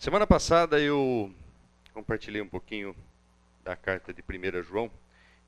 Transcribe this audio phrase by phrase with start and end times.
[0.00, 1.30] Semana passada eu
[1.92, 2.96] compartilhei um pouquinho
[3.62, 4.90] da carta de 1 João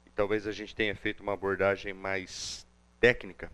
[0.07, 2.67] e talvez a gente tenha feito uma abordagem mais
[3.01, 3.51] técnica.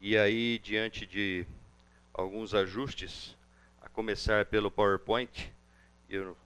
[0.00, 1.44] E aí, diante de
[2.14, 3.36] alguns ajustes,
[3.82, 5.52] a começar pelo PowerPoint,
[6.08, 6.36] eu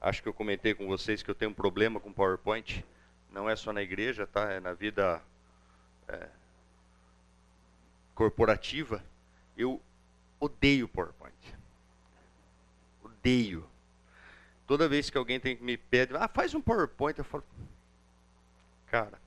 [0.00, 2.84] acho que eu comentei com vocês que eu tenho um problema com PowerPoint,
[3.30, 4.50] não é só na igreja, tá?
[4.50, 5.22] É na vida
[6.08, 6.28] é,
[8.16, 9.00] corporativa.
[9.56, 9.80] Eu
[10.40, 11.59] odeio PowerPoint
[13.20, 13.68] odeio.
[14.66, 17.44] Toda vez que alguém tem me pede, ah, faz um PowerPoint, eu falo,
[18.86, 19.20] cara.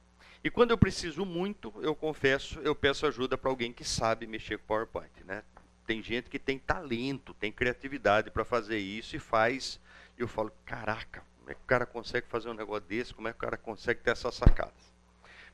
[0.44, 4.58] E quando eu preciso muito, eu confesso, eu peço ajuda para alguém que sabe mexer
[4.58, 5.44] com PowerPoint, né?
[5.86, 9.80] Tem gente que tem talento, tem criatividade para fazer isso e faz.
[10.18, 13.14] E eu falo, caraca, como é que o cara consegue fazer um negócio desse?
[13.14, 14.94] Como é que o cara consegue ter essas sacadas?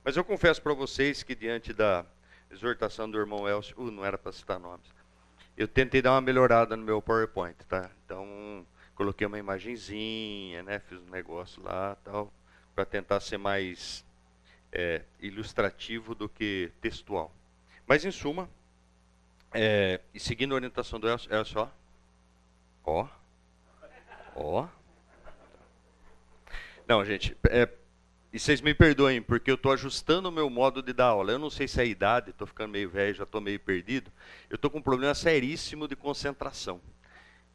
[0.04, 2.06] Mas eu confesso para vocês que diante da
[2.52, 4.88] exortação do irmão Elcio, uh, não era para citar nomes,
[5.60, 7.92] eu tentei dar uma melhorada no meu PowerPoint, tá?
[8.06, 10.80] Então, coloquei uma imagenzinha, né?
[10.80, 12.32] Fiz um negócio lá, tal,
[12.74, 14.06] para tentar ser mais
[14.72, 17.30] é, ilustrativo do que textual.
[17.86, 18.50] Mas, em suma,
[19.54, 21.68] é, e seguindo a orientação do Elcio, Elcio ó,
[22.86, 23.08] ó,
[24.38, 24.68] ó.
[26.88, 27.68] Não, gente, é,
[28.32, 31.32] e vocês me perdoem, porque eu estou ajustando o meu modo de dar aula.
[31.32, 34.12] Eu não sei se é a idade, estou ficando meio velho, já estou meio perdido.
[34.48, 36.80] Eu estou com um problema seríssimo de concentração.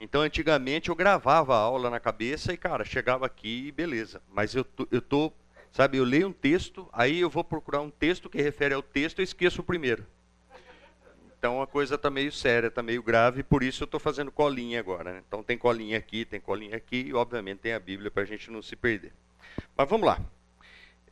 [0.01, 4.21] Então, antigamente, eu gravava a aula na cabeça e, cara, chegava aqui e beleza.
[4.29, 5.33] Mas eu tô, eu tô,
[5.71, 9.21] sabe, eu leio um texto, aí eu vou procurar um texto que refere ao texto
[9.21, 10.05] e esqueço o primeiro.
[11.39, 14.81] Então, a coisa está meio séria, está meio grave, por isso eu estou fazendo colinha
[14.81, 15.13] agora.
[15.13, 15.23] Né?
[15.29, 18.51] Então, tem colinha aqui, tem colinha aqui e, obviamente, tem a Bíblia para a gente
[18.51, 19.13] não se perder.
[19.77, 20.19] Mas vamos lá.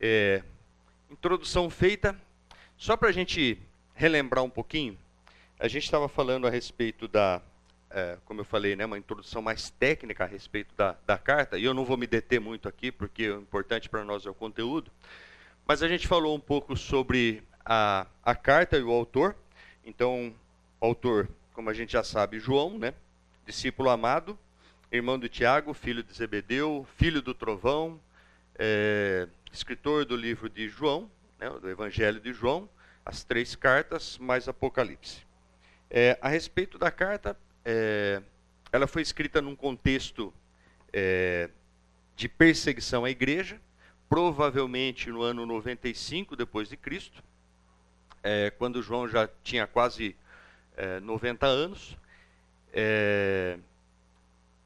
[0.05, 0.43] É,
[1.09, 2.13] introdução feita.
[2.75, 3.57] Só para a gente
[3.95, 4.97] relembrar um pouquinho,
[5.57, 7.41] a gente estava falando a respeito da,
[7.89, 11.63] é, como eu falei, né, uma introdução mais técnica a respeito da, da carta, e
[11.63, 14.91] eu não vou me deter muito aqui, porque o importante para nós é o conteúdo,
[15.65, 19.37] mas a gente falou um pouco sobre a, a carta e o autor.
[19.85, 20.35] Então,
[20.81, 22.93] o autor, como a gente já sabe, João, né,
[23.45, 24.37] discípulo amado,
[24.91, 27.97] irmão do Tiago, filho de Zebedeu, filho do trovão,
[28.55, 31.09] é, escritor do livro de João,
[31.39, 32.67] né, do Evangelho de João,
[33.05, 35.21] as três cartas mais Apocalipse.
[35.89, 38.21] É, a respeito da carta, é,
[38.71, 40.33] ela foi escrita num contexto
[40.91, 41.51] é,
[42.15, 43.61] de perseguição à igreja,
[44.09, 47.23] provavelmente no ano 95 depois de Cristo,
[48.23, 50.15] é, quando João já tinha quase
[51.03, 51.97] 90 é, anos.
[52.73, 53.59] É,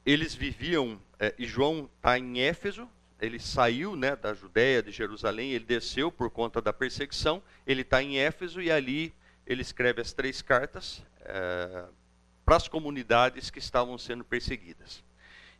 [0.05, 1.01] eles viviam,
[1.37, 6.29] e João está em Éfeso, ele saiu né, da Judéia, de Jerusalém, ele desceu por
[6.29, 9.13] conta da perseguição, ele está em Éfeso e ali
[9.45, 11.85] ele escreve as três cartas é,
[12.45, 15.03] para as comunidades que estavam sendo perseguidas.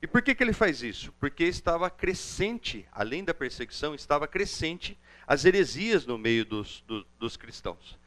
[0.02, 1.12] E por que, que ele faz isso?
[1.14, 7.36] Porque estava crescente, além da perseguição, estava crescente as heresias no meio dos, do, dos
[7.36, 7.98] cristãos.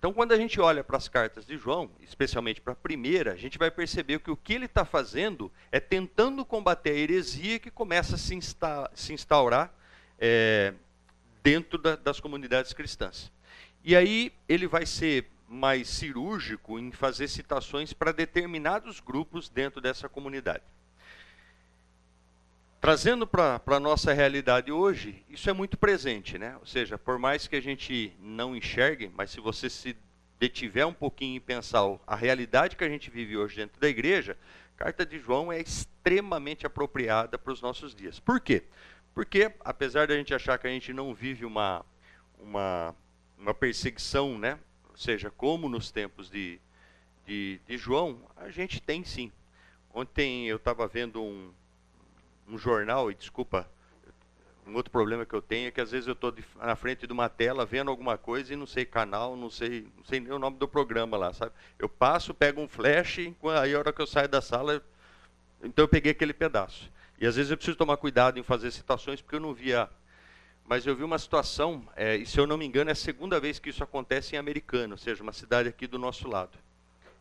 [0.00, 3.36] Então, quando a gente olha para as cartas de João, especialmente para a primeira, a
[3.36, 7.70] gente vai perceber que o que ele está fazendo é tentando combater a heresia que
[7.70, 9.70] começa a se, insta se instaurar
[10.18, 10.72] é,
[11.42, 13.30] dentro da, das comunidades cristãs.
[13.84, 20.08] E aí ele vai ser mais cirúrgico em fazer citações para determinados grupos dentro dessa
[20.08, 20.64] comunidade.
[22.80, 26.56] Trazendo para a nossa realidade hoje, isso é muito presente, né?
[26.58, 29.94] Ou seja, por mais que a gente não enxergue, mas se você se
[30.38, 34.34] detiver um pouquinho e pensar a realidade que a gente vive hoje dentro da igreja,
[34.74, 38.18] a carta de João é extremamente apropriada para os nossos dias.
[38.18, 38.62] Por quê?
[39.12, 41.84] Porque, apesar de a gente achar que a gente não vive uma,
[42.38, 42.96] uma,
[43.38, 44.58] uma perseguição, né?
[44.88, 46.58] Ou seja, como nos tempos de,
[47.26, 49.30] de, de João, a gente tem sim.
[49.92, 51.52] Ontem eu estava vendo um,
[52.50, 53.68] um jornal, e desculpa,
[54.66, 57.12] um outro problema que eu tenho é que às vezes eu estou na frente de
[57.12, 60.38] uma tela vendo alguma coisa e não sei canal, não sei, não sei nem o
[60.38, 61.52] nome do programa lá, sabe?
[61.78, 63.18] Eu passo, pego um flash,
[63.60, 64.82] aí a hora que eu saio da sala,
[65.62, 66.90] então eu peguei aquele pedaço.
[67.18, 69.88] E às vezes eu preciso tomar cuidado em fazer citações porque eu não via.
[70.66, 73.40] Mas eu vi uma situação, é, e se eu não me engano, é a segunda
[73.40, 76.56] vez que isso acontece em Americana, ou seja, uma cidade aqui do nosso lado.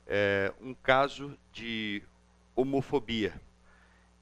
[0.05, 2.03] É, um caso de
[2.55, 3.33] homofobia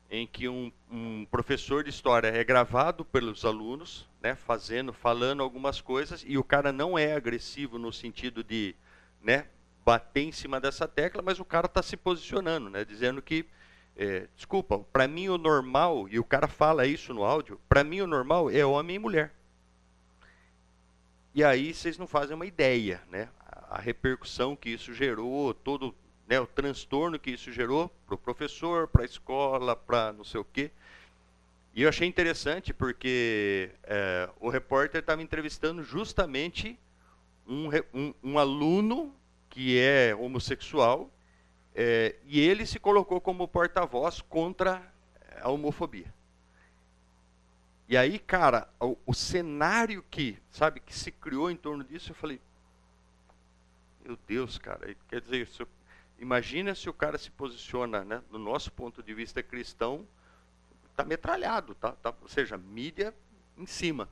[0.09, 5.81] em que um, um, professor de história é gravado pelos alunos, né, fazendo, falando algumas
[5.81, 8.73] coisas, e o cara não é agressivo no sentido de
[9.21, 9.47] né,
[9.85, 13.45] bater em cima dessa tecla, mas o cara está se posicionando, né, dizendo que,
[13.97, 18.01] é, desculpa, para mim o normal, e o cara fala isso no áudio, para mim
[18.01, 19.33] o normal é homem e mulher.
[21.37, 23.29] E aí vocês não fazem uma ideia, né?
[23.69, 25.93] A repercussão que isso gerou, todo
[26.27, 30.41] né, o transtorno que isso gerou para o professor, para a escola, para não sei
[30.41, 30.71] o quê.
[31.73, 36.77] E eu achei interessante porque é, o repórter estava entrevistando justamente
[37.47, 39.15] um, um, um, aluno
[39.49, 41.09] que é homossexual
[41.73, 44.81] é, e ele se colocou como porta-voz contra
[45.39, 46.11] a homofobia.
[47.87, 52.15] E aí, cara, o, o, cenário que, sabe, que se criou em torno disso, eu
[52.15, 52.41] falei,
[54.03, 55.67] meu Deus, cara, quer dizer, se eu,
[56.19, 60.07] imagina se o cara se posiciona, né, do nosso ponto de vista cristão,
[60.89, 63.13] está metralhado, tá, tá, ou seja, mídia
[63.57, 64.09] em cima.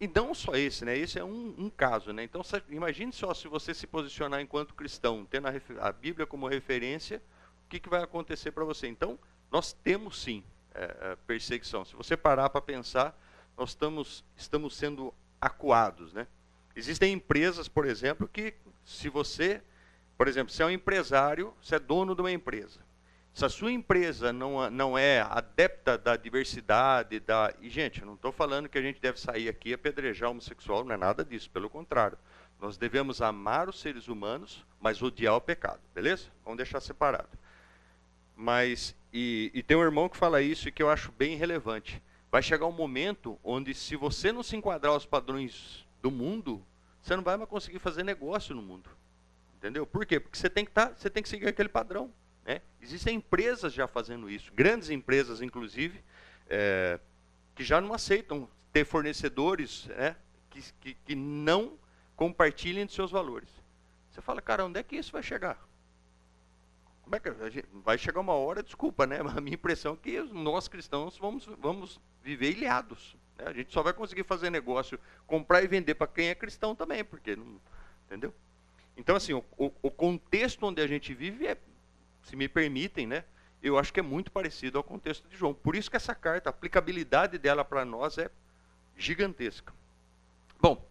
[0.00, 0.96] E não só esse, né?
[0.96, 2.24] Esse é um, um caso, né?
[2.24, 2.40] Então,
[2.70, 5.52] imagine só se você se posicionar enquanto cristão, tendo a,
[5.88, 7.22] a Bíblia como referência,
[7.66, 8.86] o que, que vai acontecer para você?
[8.88, 9.18] Então,
[9.52, 10.42] nós temos sim
[10.74, 11.84] é, é, perseguição.
[11.84, 13.14] Se você parar para pensar,
[13.58, 16.14] nós estamos, estamos sendo acuados.
[16.14, 16.26] Né?
[16.74, 19.62] Existem empresas, por exemplo, que se você,
[20.20, 22.78] por exemplo, se é um empresário, você é dono de uma empresa.
[23.32, 27.54] Se a sua empresa não, não é adepta da diversidade, da.
[27.58, 30.92] E, gente, não estou falando que a gente deve sair aqui e apedrejar homossexual, não
[30.94, 32.18] é nada disso, pelo contrário.
[32.60, 36.26] Nós devemos amar os seres humanos, mas odiar o pecado, beleza?
[36.44, 37.30] Vamos deixar separado.
[38.36, 42.02] Mas, e, e tem um irmão que fala isso e que eu acho bem relevante.
[42.30, 46.62] Vai chegar um momento onde, se você não se enquadrar aos padrões do mundo,
[47.00, 48.99] você não vai mais conseguir fazer negócio no mundo.
[49.60, 49.86] Entendeu?
[49.86, 50.18] Por quê?
[50.18, 52.10] Porque você tem que, tá, você tem que seguir aquele padrão.
[52.44, 52.62] Né?
[52.80, 56.02] Existem empresas já fazendo isso, grandes empresas, inclusive,
[56.48, 56.98] é,
[57.54, 60.16] que já não aceitam ter fornecedores né,
[60.48, 61.78] que, que, que não
[62.16, 63.50] compartilhem de seus valores.
[64.10, 65.62] Você fala, cara, onde é que isso vai chegar?
[67.10, 67.30] como é que
[67.82, 69.18] vai chegar uma hora, desculpa, né?
[69.36, 73.16] A minha impressão é que nós cristãos vamos, vamos viver ilhados.
[73.36, 73.46] Né?
[73.48, 74.96] A gente só vai conseguir fazer negócio,
[75.26, 77.60] comprar e vender para quem é cristão também, porque não,
[78.06, 78.32] entendeu?
[79.00, 81.56] Então assim, o, o, contexto onde a gente vive é,
[82.22, 83.24] se me permitem, né?
[83.62, 85.52] Eu acho que é muito parecido ao contexto de João.
[85.52, 88.30] Por isso que essa carta, a aplicabilidade dela para nós é
[88.96, 89.72] gigantesca.
[90.60, 90.88] Bom,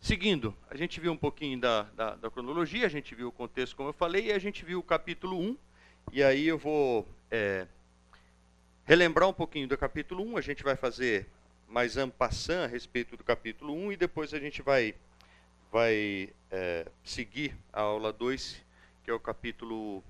[0.00, 3.76] Seguindo, a gente viu um pouquinho da, da, da, cronologia, a gente viu o contexto,
[3.76, 5.58] como eu falei, e a gente viu o capítulo 1.
[6.10, 7.66] E aí eu vou é,
[8.86, 11.28] relembrar um pouquinho do capítulo 1, a gente vai fazer
[11.68, 14.94] mais ampassant a respeito do capítulo 1 e depois a gente vai,
[15.70, 18.60] vai é, seguir a aula 2,
[19.04, 20.02] que é o capítulo,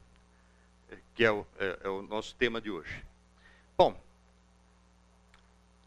[0.90, 3.04] é, que é o, é, é o nosso tema de hoje.
[3.76, 4.00] Bom,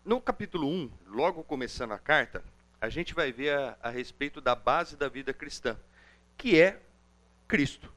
[0.05, 2.43] no capítulo 1, logo começando a carta,
[2.79, 5.77] a gente vai ver a, a respeito da base da vida cristã,
[6.37, 6.79] que é
[7.47, 7.91] Cristo.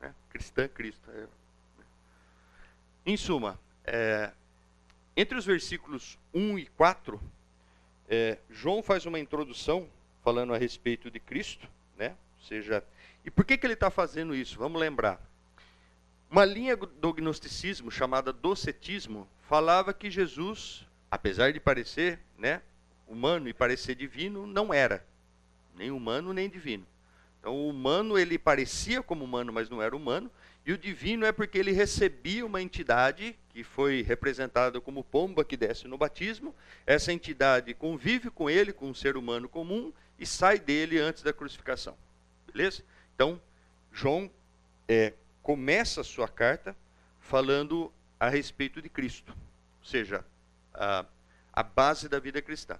[0.00, 0.14] Né?
[0.28, 1.10] Cristã, Cristo.
[1.10, 1.26] É.
[3.06, 4.32] Em suma, é,
[5.16, 7.20] entre os versículos 1 e 4,
[8.08, 9.88] é, João faz uma introdução
[10.22, 12.16] falando a respeito de Cristo, né?
[12.38, 12.84] Ou seja,
[13.24, 14.58] e por que, que ele está fazendo isso?
[14.58, 15.20] Vamos lembrar.
[16.30, 22.62] Uma linha do gnosticismo chamada docetismo falava que Jesus, apesar de parecer, né,
[23.06, 25.04] humano e parecer divino, não era.
[25.76, 26.86] Nem humano, nem divino.
[27.38, 30.30] Então, o humano, ele parecia como humano, mas não era humano.
[30.64, 35.56] E o divino é porque ele recebia uma entidade, que foi representada como pomba que
[35.56, 36.54] desce no batismo.
[36.86, 41.32] Essa entidade convive com ele, com um ser humano comum, e sai dele antes da
[41.32, 41.96] crucificação.
[42.46, 42.84] Beleza?
[43.14, 43.40] Então,
[43.90, 44.30] João
[44.86, 46.76] é, começa a sua carta
[47.18, 49.32] falando a respeito de Cristo.
[49.80, 50.24] Ou seja,
[50.72, 51.04] a,
[51.52, 52.78] a base da vida cristã.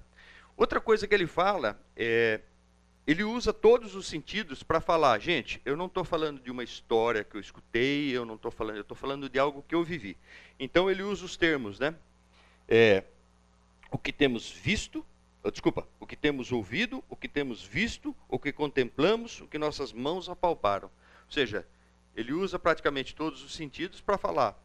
[0.56, 2.40] Outra coisa que ele fala é.
[3.04, 7.24] Ele usa todos os sentidos para falar, gente, eu não estou falando de uma história
[7.24, 10.16] que eu escutei, eu não estou falando, eu estou falando de algo que eu vivi.
[10.58, 11.96] Então ele usa os termos, né?
[12.68, 13.02] É,
[13.90, 15.04] o que temos visto,
[15.42, 19.58] oh, desculpa, o que temos ouvido, o que temos visto, o que contemplamos, o que
[19.58, 20.86] nossas mãos apalparam.
[21.26, 21.66] Ou seja,
[22.14, 24.56] ele usa praticamente todos os sentidos para falar.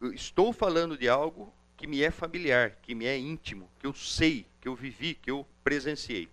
[0.00, 3.94] Eu estou falando de algo que me é familiar, que me é íntimo, que eu
[3.94, 6.28] sei, que eu vivi, que eu presenciei.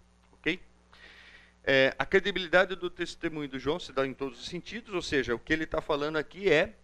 [1.67, 5.33] É, a credibilidade do testemunho do João se dá em todos os sentidos, ou seja,
[5.33, 6.75] o que ele está falando aqui é,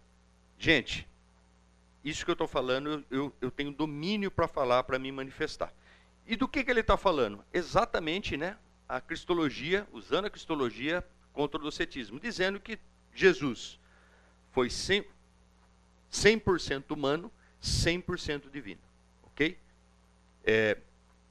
[0.58, 1.06] gente,
[2.02, 5.72] isso que eu estou falando, eu, eu tenho domínio para falar, para me manifestar.
[6.26, 7.44] E do que, que ele está falando?
[7.52, 8.56] Exatamente né,
[8.88, 12.76] a cristologia, usando a cristologia contra o docetismo, dizendo que
[13.14, 13.78] Jesus
[14.50, 15.06] foi 100%,
[16.10, 16.42] 100
[16.90, 17.30] humano
[17.62, 18.80] 100% divino.
[19.22, 19.56] Ok?
[20.44, 20.76] É,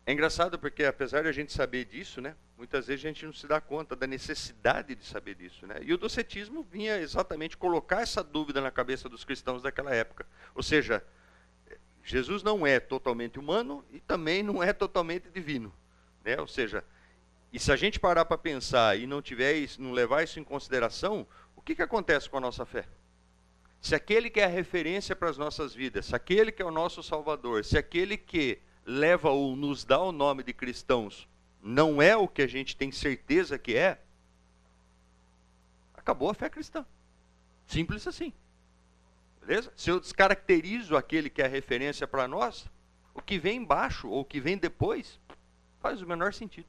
[0.06, 3.34] é engraçado porque, apesar de a gente saber disso, né, muitas vezes a gente não
[3.34, 5.68] se dá conta da necessidade de saber disso.
[5.68, 5.76] Né?
[5.84, 10.26] E o docetismo vinha exatamente colocar essa dúvida na cabeça dos cristãos daquela época.
[10.56, 11.04] Ou seja,
[12.04, 15.72] Jesus não é totalmente humano e também não é totalmente divino.
[16.26, 16.40] Né?
[16.40, 16.84] Ou seja,
[17.54, 20.44] e se a gente parar para pensar e não tiver isso, não levar isso em
[20.44, 22.88] consideração, o que, que acontece com a nossa fé?
[23.80, 26.72] Se aquele que é a referência para as nossas vidas, se aquele que é o
[26.72, 31.28] nosso Salvador, se aquele que leva ou nos dá o nome de cristãos
[31.62, 34.02] não é o que a gente tem certeza que é,
[35.94, 36.86] acabou a fé cristã.
[37.68, 38.34] Simples assim.
[39.40, 39.72] Beleza?
[39.76, 42.68] Se eu descaracterizo aquele que é a referência para nós,
[43.14, 45.20] o que vem embaixo ou o que vem depois
[45.80, 46.68] faz o menor sentido.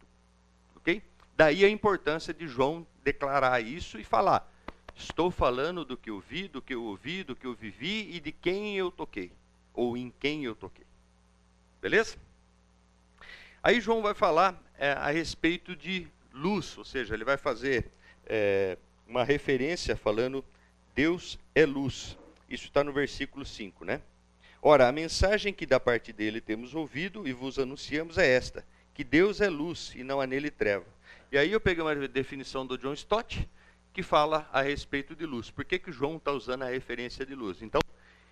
[0.76, 1.02] Ok?
[1.36, 4.50] Daí a importância de João declarar isso e falar:
[4.94, 8.20] estou falando do que eu vi, do que eu ouvi, do que eu vivi e
[8.20, 9.32] de quem eu toquei,
[9.72, 10.86] ou em quem eu toquei.
[11.82, 12.16] Beleza?
[13.60, 17.90] Aí João vai falar é, a respeito de luz, ou seja, ele vai fazer
[18.24, 20.44] é, uma referência falando
[20.94, 22.16] Deus é luz.
[22.48, 24.00] Isso está no versículo 5, né?
[24.62, 29.02] Ora, a mensagem que da parte dele temos ouvido e vos anunciamos é esta: que
[29.02, 30.86] Deus é luz e não há nele treva.
[31.32, 33.48] E aí eu peguei uma definição do John Stott
[33.92, 35.50] que fala a respeito de luz.
[35.50, 37.60] Por que, que João está usando a referência de luz?
[37.60, 37.80] Então,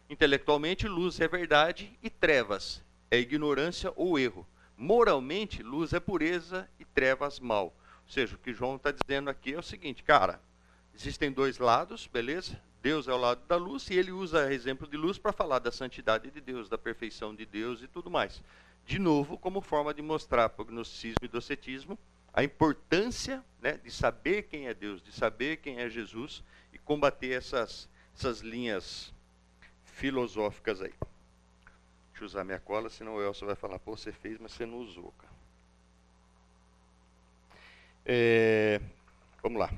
[0.08, 4.46] intelectualmente, luz é verdade e trevas é ignorância ou erro.
[4.76, 7.66] Moralmente, luz é pureza e trevas mal.
[8.06, 10.40] Ou seja, o que João está dizendo aqui é o seguinte, cara,
[10.94, 12.60] existem dois lados, beleza?
[12.82, 15.70] Deus é o lado da luz e ele usa exemplo de luz para falar da
[15.70, 18.42] santidade de Deus, da perfeição de Deus e tudo mais.
[18.86, 21.98] De novo, como forma de mostrar para o gnosticismo e docetismo
[22.32, 27.32] a importância né, de saber quem é Deus, de saber quem é Jesus e combater
[27.32, 29.12] essas, essas linhas
[29.84, 30.94] filosóficas aí.
[32.24, 35.12] Usar minha cola, senão o Elcio vai falar, pô, você fez, mas você não usou,
[35.12, 35.32] cara.
[38.04, 38.80] É,
[39.42, 39.72] vamos lá.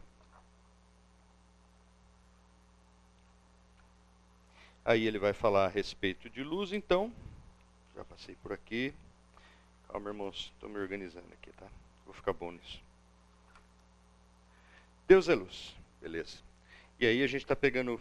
[4.84, 7.12] Aí ele vai falar a respeito de luz, então.
[7.94, 8.92] Já passei por aqui.
[9.88, 11.66] Calma, irmãos, estou me organizando aqui, tá?
[12.04, 12.82] Vou ficar bom nisso.
[15.06, 16.38] Deus é luz, beleza.
[16.98, 18.00] E aí a gente está pegando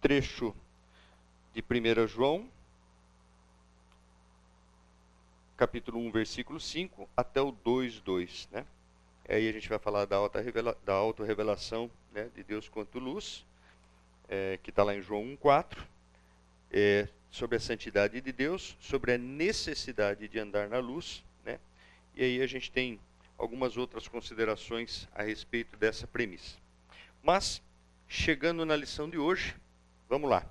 [0.00, 0.54] trecho
[1.52, 2.48] de 1 João,
[5.56, 8.66] capítulo 1, versículo 5, até o 2, 2, né?
[9.28, 10.16] Aí a gente vai falar da,
[10.92, 13.44] autorrevelação né, de Deus quanto luz
[14.32, 15.78] é, que está lá em João 1,4,
[16.70, 21.22] é, sobre a santidade de Deus, sobre a necessidade de andar na luz.
[21.44, 21.58] Né?
[22.14, 22.98] E aí a gente tem
[23.36, 26.56] algumas outras considerações a respeito dessa premissa.
[27.22, 27.62] Mas,
[28.08, 29.54] chegando na lição de hoje,
[30.08, 30.46] vamos lá.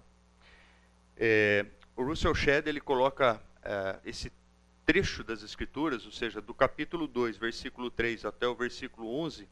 [1.18, 1.66] É,
[1.96, 4.32] o Russell Shedd ele coloca é, esse
[4.92, 9.48] trecho das Escrituras, ou seja, do capítulo 2, versículo 3 até o versículo 11,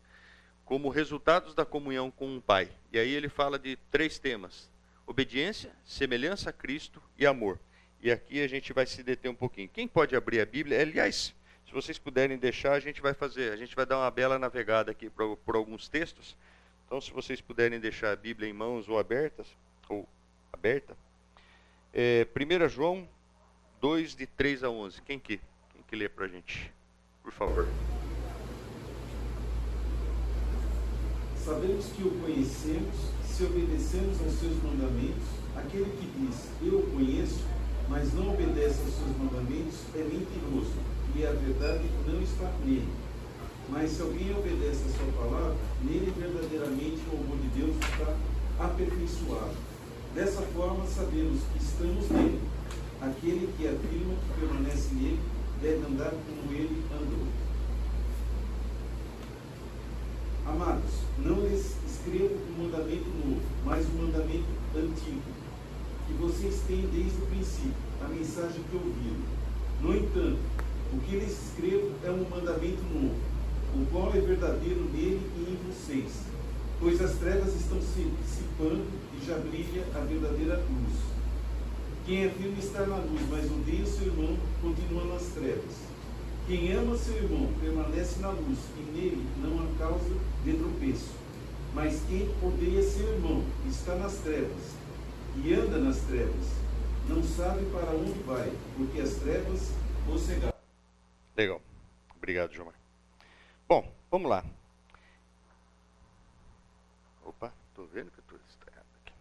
[0.66, 2.70] como resultados da comunhão com o Pai.
[2.92, 4.70] E aí ele fala de três temas:
[5.08, 7.58] obediência, semelhança a Cristo e amor.
[8.02, 9.70] E aqui a gente vai se deter um pouquinho.
[9.70, 10.82] Quem pode abrir a Bíblia?
[10.82, 11.34] Aliás,
[11.66, 14.92] se vocês puderem deixar, a gente vai fazer, a gente vai dar uma bela navegada
[14.92, 16.36] aqui por, por alguns textos.
[16.86, 19.48] Então, se vocês puderem deixar a Bíblia em mãos ou abertas,
[19.88, 20.06] ou
[20.52, 20.98] aberta,
[21.94, 23.08] é, 1 João
[23.82, 25.02] 2, de 3 a 11.
[25.04, 26.72] Quem que, quem que lê para a gente?
[27.24, 27.68] Por favor.
[31.44, 32.96] Sabemos que o conhecemos
[33.26, 35.24] se obedecemos aos seus mandamentos.
[35.56, 37.44] Aquele que diz, eu o conheço,
[37.88, 40.74] mas não obedece aos seus mandamentos, é mentiroso,
[41.16, 42.88] e a verdade não está nele.
[43.70, 48.16] Mas se alguém obedece a sua palavra, nele verdadeiramente o amor de Deus está
[48.60, 49.56] aperfeiçoado.
[50.14, 52.59] Dessa forma sabemos que estamos nele.
[53.02, 55.20] Aquele que afirma que permanece nele
[55.62, 57.28] deve andar como ele andou.
[60.46, 65.22] Amados, não lhes escrevo um mandamento novo, mas um mandamento antigo,
[66.08, 69.40] que vocês têm desde o princípio, a mensagem que ouviram.
[69.82, 70.40] No entanto,
[70.92, 73.16] o que lhes escrevo é um mandamento novo,
[73.76, 76.24] o qual é verdadeiro nele e em vocês,
[76.82, 78.84] pois as trevas estão se dissipando
[79.16, 81.09] e já brilha a verdadeira luz.
[82.10, 85.76] Quem afirma estar na luz, mas odeia seu irmão, continua nas trevas.
[86.48, 90.10] Quem ama seu irmão permanece na luz, e nele não há causa
[90.44, 91.14] de tropeço.
[91.72, 94.74] Mas quem odeia seu irmão está nas trevas,
[95.36, 96.48] e anda nas trevas,
[97.08, 99.72] não sabe para onde vai, porque as trevas
[100.08, 100.52] o.
[101.38, 101.62] Legal.
[102.18, 102.74] Obrigado, Gilmar.
[103.68, 104.44] Bom, vamos lá.
[107.24, 109.14] Opa, estou vendo que eu estou estranhado aqui.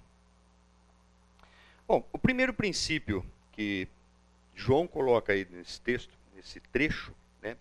[1.89, 3.89] Bom, o primeiro princípio que
[4.55, 7.57] João coloca aí nesse texto esse trecho, né,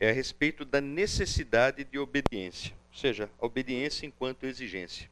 [0.00, 5.10] é a respeito da necessidade de obediência, ou seja, a obediência enquanto exigência.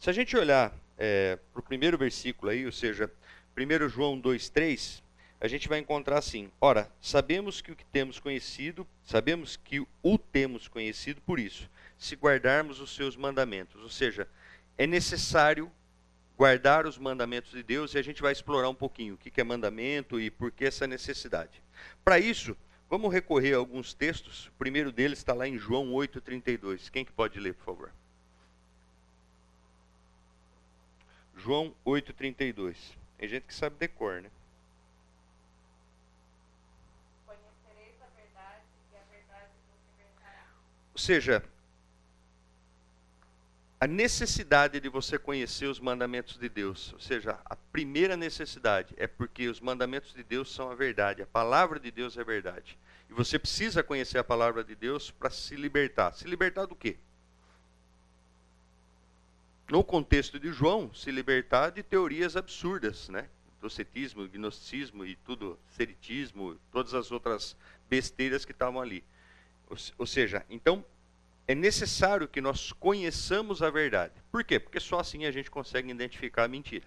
[0.00, 3.12] Se a gente olhar é, para o primeiro versículo aí, ou seja,
[3.54, 5.02] 1 João 2,3,
[5.38, 10.16] a gente vai encontrar assim: Ora, sabemos que o que temos conhecido, sabemos que o
[10.16, 11.68] temos conhecido por isso.
[11.98, 13.82] se guardarmos os seus mandamentos.
[13.82, 14.26] Ou seja,
[14.78, 15.70] é necessário
[16.42, 19.44] guardar os mandamentos de Deus e a gente vai explorar um pouquinho o que é
[19.44, 21.62] mandamento e por que essa necessidade.
[22.04, 22.56] Para isso,
[22.90, 24.48] vamos recorrer a alguns textos.
[24.48, 26.90] O primeiro deles está lá em João 8,32.
[26.90, 27.92] Quem que pode ler, por favor?
[31.36, 32.74] João 8,32.
[33.18, 34.30] Tem gente que sabe decor, né?
[37.24, 40.46] Conhecereis a verdade e a verdade vos libertará.
[40.92, 41.44] Ou seja,
[43.82, 49.08] a necessidade de você conhecer os mandamentos de Deus, ou seja, a primeira necessidade é
[49.08, 52.78] porque os mandamentos de Deus são a verdade, a palavra de Deus é a verdade.
[53.10, 56.12] E você precisa conhecer a palavra de Deus para se libertar.
[56.12, 56.96] Se libertar do quê?
[59.68, 63.28] No contexto de João, se libertar de teorias absurdas, né?
[63.60, 67.56] Docetismo, gnosticismo e tudo, seritismo, todas as outras
[67.90, 69.02] besteiras que estavam ali.
[69.68, 70.84] Ou, ou seja, então
[71.46, 74.14] é necessário que nós conheçamos a verdade.
[74.30, 74.58] Por quê?
[74.58, 76.86] Porque só assim a gente consegue identificar a mentira.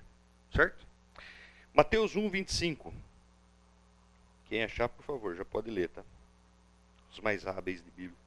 [0.53, 0.85] Certo?
[1.73, 2.93] Mateus 1, 25.
[4.45, 6.03] Quem achar, por favor, já pode ler, tá?
[7.11, 8.24] Os mais hábeis de Bíblia.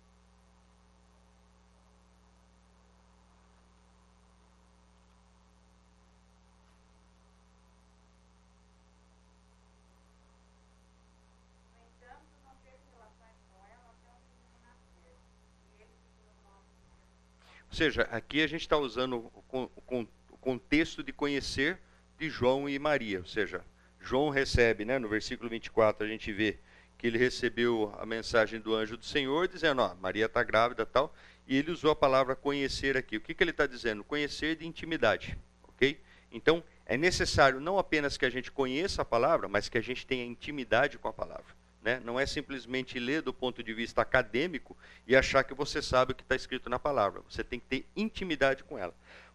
[17.71, 20.07] Ou seja, aqui a gente está usando o,
[20.41, 21.79] contexto de conhecer
[22.19, 23.19] de João e Maria.
[23.19, 23.65] Ou seja,
[24.01, 26.59] João recebe, né, no versículo 24, a gente vê
[26.97, 31.15] que ele recebeu a mensagem do anjo do Senhor, dizendo, ó, Maria está grávida tal,
[31.47, 33.17] e ele usou a palavra conhecer aqui.
[33.17, 34.03] O que, que ele está dizendo?
[34.03, 36.01] Conhecer de intimidade, ok?
[36.33, 40.07] Então, é necessário não apenas que a gente conheça a palavra, mas que a gente
[40.07, 41.58] tenha intimidade com a palavra.
[41.83, 42.01] Né?
[42.05, 46.15] Não é simplesmente ler do ponto de vista acadêmico e achar que você sabe o
[46.15, 47.23] que está escrito na palavra.
[47.29, 48.95] Você tem que ter intimidade com ela.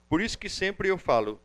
[0.10, 1.42] Por isso que sempre eu falo,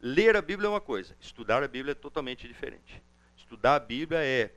[0.00, 3.02] ler a Bíblia é uma coisa, estudar a Bíblia é totalmente diferente.
[3.36, 4.52] Estudar a Bíblia é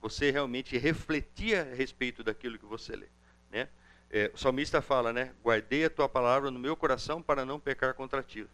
[0.00, 3.08] você realmente refletir a respeito daquilo que você lê.
[3.50, 3.68] Né?
[4.10, 5.34] É, o salmista fala, né?
[5.42, 8.42] Guardei a tua palavra no meu coração para não pecar contra ti.
[8.42, 8.48] O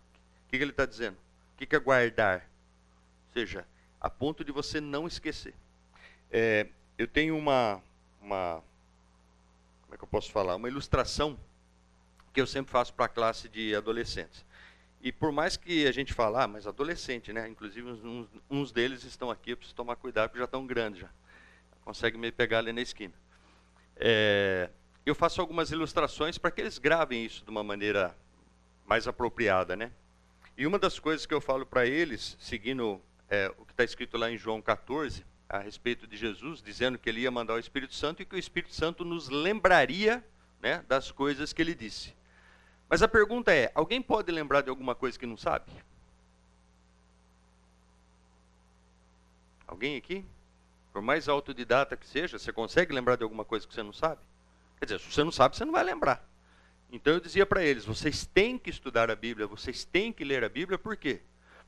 [0.48, 1.16] que, que ele está dizendo?
[1.54, 2.48] O que, que é guardar?
[3.28, 3.66] Ou seja,
[4.00, 5.54] a ponto de você não esquecer.
[6.34, 6.66] É,
[6.96, 7.82] eu tenho uma,
[8.18, 8.62] uma,
[9.82, 11.38] como é que eu posso falar, uma ilustração
[12.32, 14.42] que eu sempre faço para a classe de adolescentes.
[15.02, 17.46] E por mais que a gente fale, ah, mas adolescente, né?
[17.48, 21.10] Inclusive uns, uns deles estão aqui, eu preciso tomar cuidado porque já estão grandes já.
[21.84, 23.12] Consegue me pegar ali na esquina.
[23.96, 24.70] É,
[25.04, 28.16] eu faço algumas ilustrações para que eles gravem isso de uma maneira
[28.86, 29.92] mais apropriada, né?
[30.56, 34.16] E uma das coisas que eu falo para eles, seguindo é, o que está escrito
[34.16, 37.94] lá em João 14, a respeito de Jesus, dizendo que ele ia mandar o Espírito
[37.94, 40.24] Santo e que o Espírito Santo nos lembraria
[40.62, 42.14] né, das coisas que ele disse.
[42.88, 45.70] Mas a pergunta é: alguém pode lembrar de alguma coisa que não sabe?
[49.66, 50.24] Alguém aqui?
[50.90, 54.20] Por mais autodidata que seja, você consegue lembrar de alguma coisa que você não sabe?
[54.78, 56.26] Quer dizer, se você não sabe, você não vai lembrar.
[56.90, 60.44] Então eu dizia para eles: vocês têm que estudar a Bíblia, vocês têm que ler
[60.44, 61.20] a Bíblia, por quê?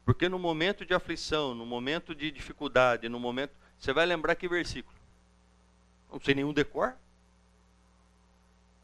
[0.07, 4.49] Porque no momento de aflição, no momento de dificuldade, no momento você vai lembrar que
[4.49, 4.97] versículo?
[6.11, 6.97] Não sei nenhum decor.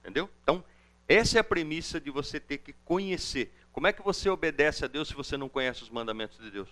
[0.01, 0.29] Entendeu?
[0.43, 0.63] Então,
[1.09, 3.51] essa é a premissa de você ter que conhecer.
[3.73, 6.69] Como é que você obedece a Deus se você não conhece os mandamentos de Deus?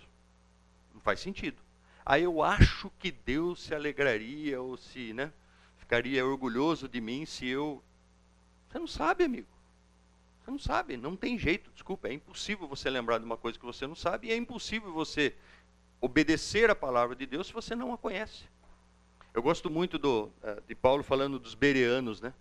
[0.92, 1.56] Não faz sentido.
[2.04, 5.32] Aí eu acho que Deus se alegraria ou se, né,
[5.78, 7.82] ficaria orgulhoso de mim se eu.
[8.68, 9.48] Você não sabe, amigo.
[10.44, 13.64] Você não sabe, não tem jeito, desculpa, é impossível você lembrar de uma coisa que
[13.64, 15.34] você não sabe e é impossível você
[16.00, 18.44] obedecer a palavra de Deus se você não a conhece.
[19.34, 22.32] Eu gosto muito do, eh, de Paulo falando dos bereanos, né?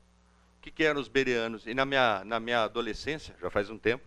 [0.57, 1.65] O que, que eram os bereanos?
[1.67, 4.05] E na minha, na minha adolescência, já faz um tempo,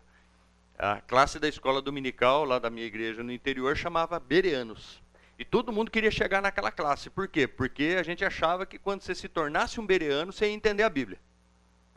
[0.78, 5.02] a classe da escola dominical lá da minha igreja no interior chamava bereanos.
[5.38, 7.08] E todo mundo queria chegar naquela classe.
[7.08, 7.46] Por quê?
[7.46, 10.90] Porque a gente achava que quando você se tornasse um bereano, você ia entender a
[10.90, 11.18] Bíblia.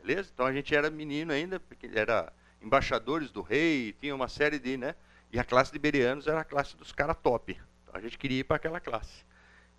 [0.02, 0.30] Beleza?
[0.32, 4.76] Então a gente era menino ainda, porque era embaixadores do rei, tinha uma série de,
[4.76, 4.94] né?
[5.34, 7.60] E a classe de Bereanos era a classe dos caras top.
[7.82, 9.24] Então a gente queria ir para aquela classe.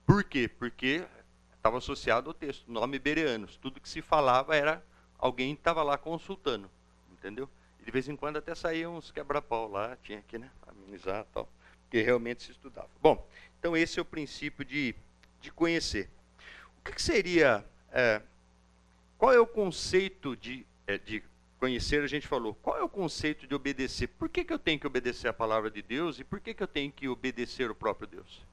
[0.05, 0.49] Por quê?
[0.49, 1.07] Porque
[1.55, 3.55] estava associado ao texto, nome Bereanos.
[3.55, 4.83] Tudo que se falava era
[5.17, 6.69] alguém estava lá consultando,
[7.09, 7.49] entendeu?
[7.79, 11.49] E de vez em quando até saíam uns quebra-pau lá, tinha que né, amenizar tal,
[11.83, 12.89] porque realmente se estudava.
[13.01, 13.25] Bom,
[13.57, 14.93] então esse é o princípio de,
[15.39, 16.09] de conhecer.
[16.79, 17.63] O que, que seria,
[17.93, 18.21] é,
[19.17, 21.23] qual é o conceito de, é, de
[21.65, 24.07] conhecer, a gente falou, qual é o conceito de obedecer?
[24.07, 26.61] Por que, que eu tenho que obedecer a palavra de Deus e por que, que
[26.61, 28.45] eu tenho que obedecer o próprio Deus?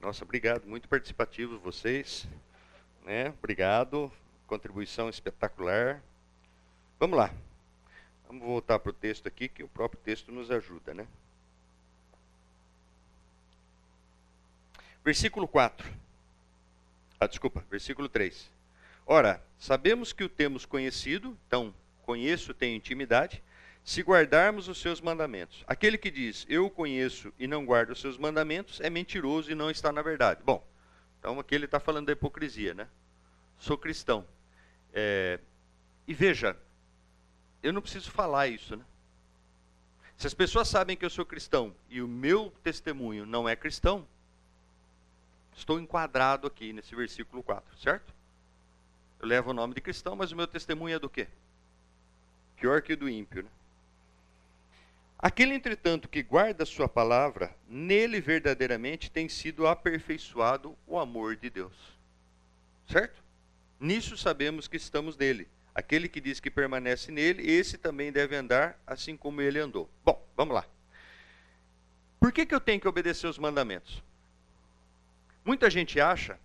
[0.00, 2.26] Nossa, obrigado, muito participativos vocês.
[3.04, 3.28] Né?
[3.28, 4.10] Obrigado.
[4.46, 6.02] contribuição espetacular.
[6.98, 7.30] Vamos lá.
[8.26, 11.06] Vamos voltar para o texto aqui, que o próprio texto nos ajuda, né?
[15.04, 15.86] Versículo 4.
[17.20, 18.54] Ah, desculpa, versículo 3.
[19.06, 23.42] Ora, sabemos que o temos conhecido, então, conheço, tenho intimidade,
[23.84, 25.62] se guardarmos os seus mandamentos.
[25.66, 29.70] Aquele que diz, eu conheço e não guarda os seus mandamentos, é mentiroso e não
[29.70, 30.40] está na verdade.
[30.42, 30.66] Bom,
[31.18, 32.88] então aqui ele está falando da hipocrisia, né?
[33.58, 34.26] Sou cristão.
[34.92, 35.38] É,
[36.08, 36.56] e veja,
[37.62, 38.84] eu não preciso falar isso, né?
[40.16, 44.06] Se as pessoas sabem que eu sou cristão e o meu testemunho não é cristão,
[45.54, 48.14] estou enquadrado aqui nesse versículo 4, certo?
[49.20, 51.28] Eu levo o nome de cristão, mas o meu testemunho é do quê?
[52.56, 53.50] Pior que o do ímpio, né?
[55.18, 61.72] Aquele, entretanto, que guarda sua palavra, nele verdadeiramente tem sido aperfeiçoado o amor de Deus.
[62.86, 63.22] Certo?
[63.80, 65.48] Nisso sabemos que estamos nele.
[65.74, 69.88] Aquele que diz que permanece nele, esse também deve andar assim como ele andou.
[70.04, 70.66] Bom, vamos lá.
[72.20, 74.02] Por que, que eu tenho que obedecer os mandamentos?
[75.44, 76.38] Muita gente acha,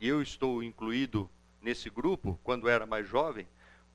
[0.00, 1.28] e eu estou incluído
[1.60, 3.46] nesse grupo quando era mais jovem,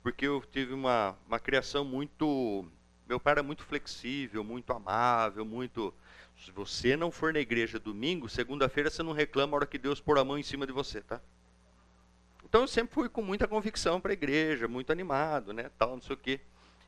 [0.04, 2.66] porque eu tive uma, uma criação muito
[3.08, 5.94] meu pai era muito flexível, muito amável, muito.
[6.38, 10.02] Se você não for na igreja domingo, segunda-feira você não reclama a hora que Deus
[10.02, 11.22] pôr a mão em cima de você, tá?
[12.44, 15.70] Então eu sempre fui com muita convicção para a igreja, muito animado, né?
[15.78, 16.40] Tal, não sei o quê.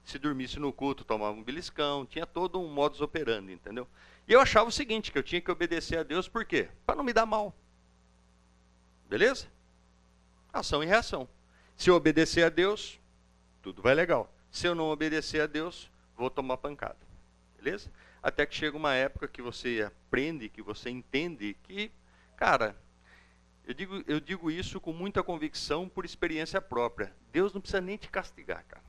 [0.04, 3.88] Se dormisse no culto, tomava um beliscão, tinha todo um modus operandi, entendeu?
[4.28, 6.70] E eu achava o seguinte, que eu tinha que obedecer a Deus, por quê?
[6.86, 7.56] Para não me dar mal.
[9.10, 9.48] Beleza?
[10.52, 11.28] Ação e reação.
[11.76, 13.00] Se eu obedecer a Deus,
[13.62, 14.32] tudo vai legal.
[14.52, 16.98] Se eu não obedecer a Deus, vou tomar pancada.
[17.58, 17.92] Beleza?
[18.22, 21.92] Até que chega uma época que você aprende, que você entende que,
[22.36, 22.76] cara,
[23.66, 27.14] eu digo, eu digo isso com muita convicção por experiência própria.
[27.32, 28.84] Deus não precisa nem te castigar, cara.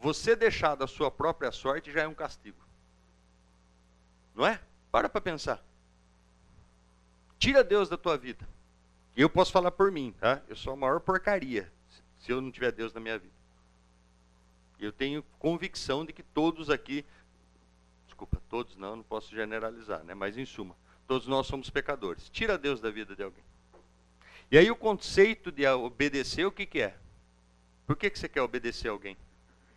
[0.00, 2.58] Você deixar da sua própria sorte já é um castigo.
[4.34, 4.60] Não é?
[4.90, 5.62] Para para pensar.
[7.38, 8.46] Tira Deus da tua vida.
[9.16, 10.42] Eu posso falar por mim, tá?
[10.48, 11.70] Eu sou a maior porcaria
[12.18, 13.34] se eu não tiver Deus na minha vida.
[14.80, 17.04] Eu tenho convicção de que todos aqui,
[18.06, 20.14] desculpa, todos não, não posso generalizar, né?
[20.14, 20.74] mas em suma,
[21.06, 22.28] todos nós somos pecadores.
[22.28, 23.44] Tira Deus da vida de alguém.
[24.50, 26.96] E aí o conceito de obedecer, o que, que é?
[27.86, 29.16] Por que, que você quer obedecer alguém?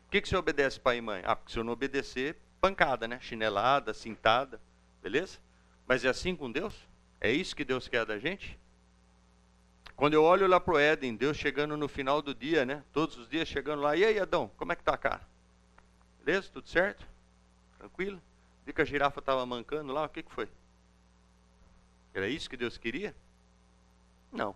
[0.06, 1.22] Por que, que você obedece pai e mãe?
[1.26, 3.20] Ah, porque se eu não obedecer, pancada, né?
[3.20, 4.60] Chinelada, cintada,
[5.02, 5.38] beleza?
[5.86, 6.74] Mas é assim com Deus?
[7.20, 8.58] É isso que Deus quer da gente?
[9.98, 12.84] Quando eu olho lá para o Éden, Deus chegando no final do dia, né?
[12.94, 13.96] Todos os dias chegando lá.
[13.98, 15.28] E aí, Adão, como é que tá, cara?
[16.24, 16.50] Beleza?
[16.54, 17.04] Tudo certo?
[17.80, 18.22] Tranquilo?
[18.64, 20.48] Vi que a girafa estava mancando lá, o que, que foi?
[22.14, 23.16] Era isso que Deus queria?
[24.32, 24.56] Não.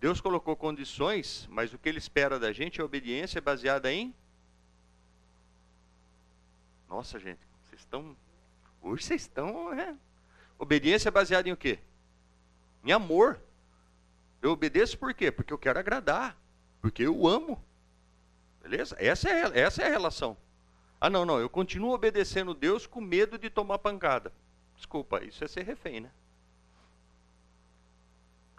[0.00, 4.12] Deus colocou condições, mas o que Ele espera da gente é obediência baseada em.
[6.88, 8.16] Nossa, gente, vocês estão.
[8.82, 9.72] Hoje vocês estão.
[9.72, 9.94] É...
[10.58, 11.78] Obediência baseada em o quê?
[12.84, 13.40] Em amor.
[14.46, 15.32] Eu obedeço por quê?
[15.32, 16.40] Porque eu quero agradar.
[16.80, 17.60] Porque eu amo.
[18.62, 18.94] Beleza?
[18.96, 20.36] Essa é, essa é a relação.
[21.00, 21.40] Ah, não, não.
[21.40, 24.32] Eu continuo obedecendo Deus com medo de tomar pancada.
[24.76, 26.12] Desculpa, isso é ser refém, né?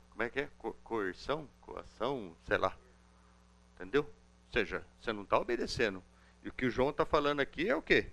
[0.09, 0.49] Como é que é?
[0.57, 1.47] Co coerção?
[1.61, 2.35] Coação?
[2.45, 2.75] Sei lá.
[3.75, 4.03] Entendeu?
[4.03, 6.03] Ou seja, você não está obedecendo.
[6.43, 8.07] E o que o João está falando aqui é o quê?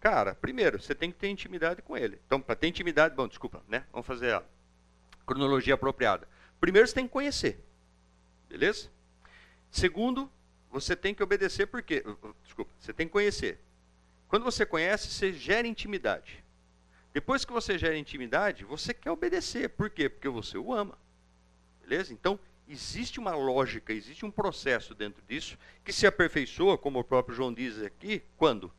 [0.00, 2.20] Cara, primeiro, você tem que ter intimidade com ele.
[2.26, 3.86] Então, para ter intimidade, bom, desculpa, né?
[3.92, 4.42] Vamos fazer a
[5.24, 6.26] cronologia apropriada.
[6.60, 7.64] Primeiro você tem que conhecer.
[8.48, 8.90] Beleza?
[9.70, 10.30] Segundo,
[10.70, 12.04] você tem que obedecer porque,
[12.42, 13.60] desculpa, você tem que conhecer.
[14.28, 16.44] Quando você conhece, você gera intimidade.
[17.12, 19.70] Depois que você gera intimidade, você quer obedecer.
[19.70, 20.08] Por quê?
[20.08, 20.98] Porque você o ama.
[21.80, 22.12] Beleza?
[22.12, 27.34] Então, existe uma lógica, existe um processo dentro disso que se aperfeiçoa, como o próprio
[27.34, 28.70] João diz aqui, quando?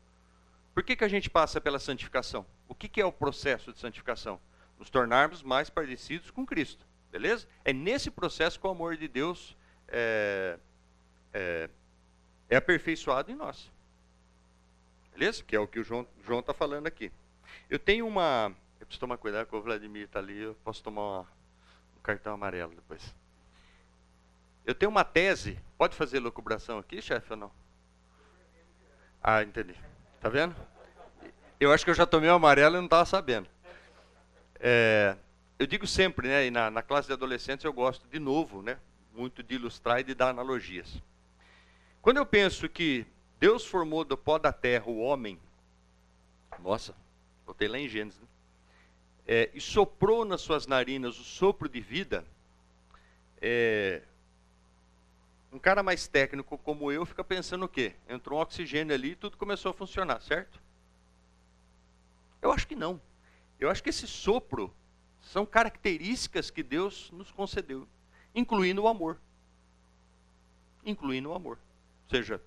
[0.72, 2.46] Por que, que a gente passa pela santificação?
[2.68, 4.40] O que, que é o processo de santificação?
[4.78, 6.86] Nos tornarmos mais parecidos com Cristo.
[7.10, 7.46] Beleza?
[7.64, 9.56] É nesse processo que o amor de Deus
[9.88, 10.58] é,
[11.32, 11.70] é,
[12.48, 13.70] é aperfeiçoado em nós.
[15.12, 15.42] Beleza?
[15.42, 16.06] Que é o que o João
[16.38, 17.12] está falando aqui.
[17.68, 18.54] Eu tenho uma.
[18.78, 21.20] Eu preciso tomar cuidado que o Vladimir está ali, eu posso tomar uma,
[21.98, 23.14] um cartão amarelo depois.
[24.64, 25.58] Eu tenho uma tese.
[25.76, 27.52] Pode fazer locubração aqui, chefe, ou não?
[29.22, 29.74] Ah, entendi.
[30.20, 30.54] Tá vendo?
[31.58, 33.48] Eu acho que eu já tomei o amarelo e não estava sabendo.
[34.58, 35.16] É,
[35.60, 38.78] eu digo sempre, né, na, na classe de adolescentes eu gosto, de novo, né,
[39.14, 41.02] muito de ilustrar e de dar analogias.
[42.00, 43.06] Quando eu penso que
[43.38, 45.38] Deus formou do pó da terra o homem,
[46.60, 46.94] nossa,
[47.44, 48.26] botei lá em Gênesis, né?
[49.28, 52.24] é, e soprou nas suas narinas o sopro de vida,
[53.38, 54.00] é,
[55.52, 57.92] Um cara mais técnico como eu fica pensando o quê?
[58.08, 60.58] Entrou um oxigênio ali e tudo começou a funcionar, certo?
[62.40, 62.98] Eu acho que não.
[63.58, 64.72] Eu acho que esse sopro
[65.22, 67.86] são características que Deus nos concedeu,
[68.34, 69.18] incluindo o amor.
[70.84, 71.58] Incluindo o amor.
[72.04, 72.40] Ou seja,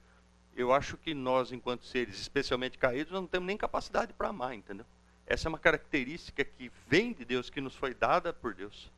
[0.55, 4.85] eu acho que nós, enquanto seres especialmente caídos, não temos nem capacidade para amar, entendeu?
[5.25, 8.91] Essa é uma característica que vem de Deus, que nos foi dada por Deus.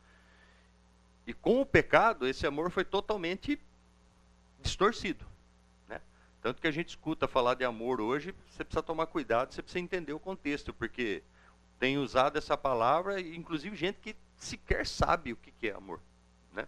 [1.26, 3.60] E com o pecado, esse amor foi totalmente
[4.60, 5.24] distorcido.
[5.88, 6.00] Né?
[6.42, 9.82] Tanto que a gente escuta falar de amor hoje, você precisa tomar cuidado, você precisa
[9.82, 11.22] entender o contexto, porque
[11.78, 16.00] tem usado essa palavra, inclusive gente que sequer sabe o que é amor.
[16.52, 16.66] Né?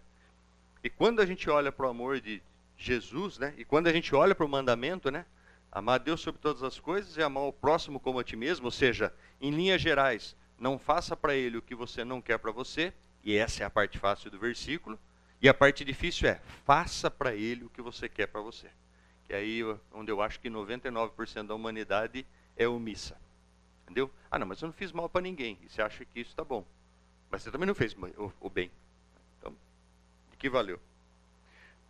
[0.83, 2.41] E quando a gente olha para o amor de
[2.77, 3.53] Jesus, né?
[3.57, 5.25] e quando a gente olha para o mandamento, né?
[5.71, 8.71] amar Deus sobre todas as coisas e amar o próximo como a ti mesmo, ou
[8.71, 12.93] seja, em linhas gerais, não faça para ele o que você não quer para você,
[13.23, 14.99] e essa é a parte fácil do versículo,
[15.41, 18.69] e a parte difícil é, faça para ele o que você quer para você.
[19.25, 19.61] Que é aí
[19.93, 22.25] onde eu acho que 99% da humanidade
[22.57, 23.17] é omissa.
[23.89, 24.11] Entendeu?
[24.29, 25.57] Ah, não, mas eu não fiz mal para ninguém.
[25.63, 26.63] E você acha que isso está bom.
[27.31, 28.69] Mas você também não fez o, o bem.
[29.39, 29.55] Então,
[30.29, 30.79] de que valeu?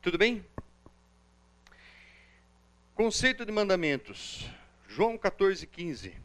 [0.02, 0.46] Tudo bem?
[2.96, 4.50] Conceito de mandamentos.
[4.88, 6.16] João 14, 15.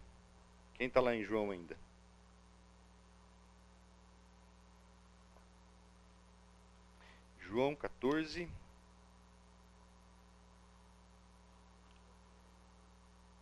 [0.74, 1.76] Quem está lá em João ainda?
[7.40, 8.48] João 14.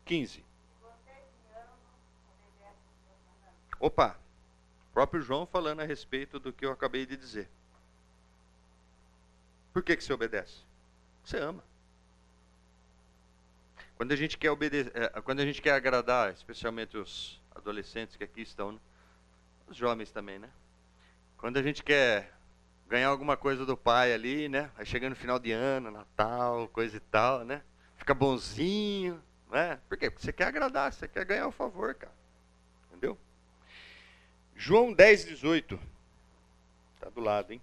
[0.07, 0.52] 15.
[3.83, 4.17] Opa,
[4.95, 7.51] próprio João falando a respeito do que eu acabei de dizer.
[9.73, 10.59] Por que, que você obedece?
[11.25, 11.65] Você ama.
[13.97, 18.23] Quando a gente quer obedecer, é, quando a gente quer agradar, especialmente os adolescentes que
[18.23, 18.79] aqui estão, né?
[19.67, 20.49] os jovens também, né?
[21.37, 22.33] Quando a gente quer
[22.87, 24.71] ganhar alguma coisa do pai ali, né?
[24.77, 27.61] Aí chega no final de ano, Natal, coisa e tal, né?
[27.97, 29.81] Fica bonzinho, né?
[29.89, 30.09] Por quê?
[30.09, 32.22] Porque você quer agradar, você quer ganhar o favor, cara.
[34.65, 35.77] João 10, 18.
[37.01, 37.61] Tá do lado, hein?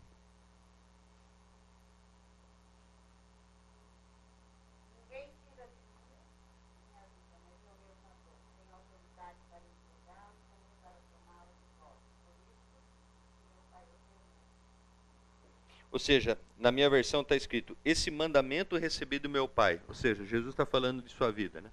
[15.90, 19.80] Ou seja, na minha versão está escrito: Esse mandamento recebi do meu Pai.
[19.88, 21.62] Ou seja, Jesus está falando de sua vida.
[21.62, 21.72] Né?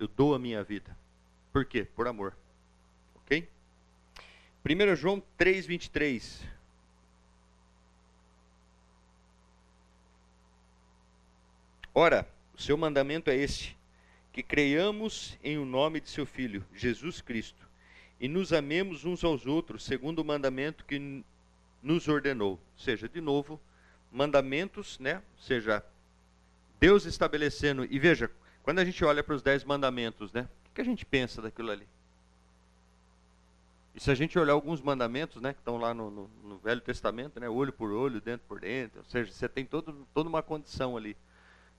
[0.00, 0.98] Eu dou a minha vida.
[1.52, 1.84] Por quê?
[1.94, 2.36] Por amor.
[3.14, 3.53] Ok?
[4.66, 6.42] 1 João 3, 23.
[11.92, 13.76] Ora, o seu mandamento é este:
[14.32, 17.68] que creiamos em o nome de seu Filho, Jesus Cristo,
[18.18, 21.22] e nos amemos uns aos outros, segundo o mandamento que
[21.82, 22.52] nos ordenou.
[22.52, 23.60] Ou seja, de novo,
[24.10, 25.16] mandamentos, né?
[25.16, 25.84] Ou seja,
[26.80, 27.84] Deus estabelecendo.
[27.90, 28.30] E veja,
[28.62, 30.48] quando a gente olha para os dez mandamentos, né?
[30.70, 31.86] O que a gente pensa daquilo ali?
[33.94, 36.80] E se a gente olhar alguns mandamentos, né, que estão lá no, no, no, Velho
[36.80, 40.42] Testamento, né, olho por olho, dentro por dentro, ou seja, você tem todo, toda uma
[40.42, 41.16] condição ali.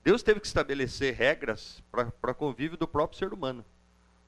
[0.02, 3.64] Deus teve que estabelecer regras para convívio do próprio ser humano.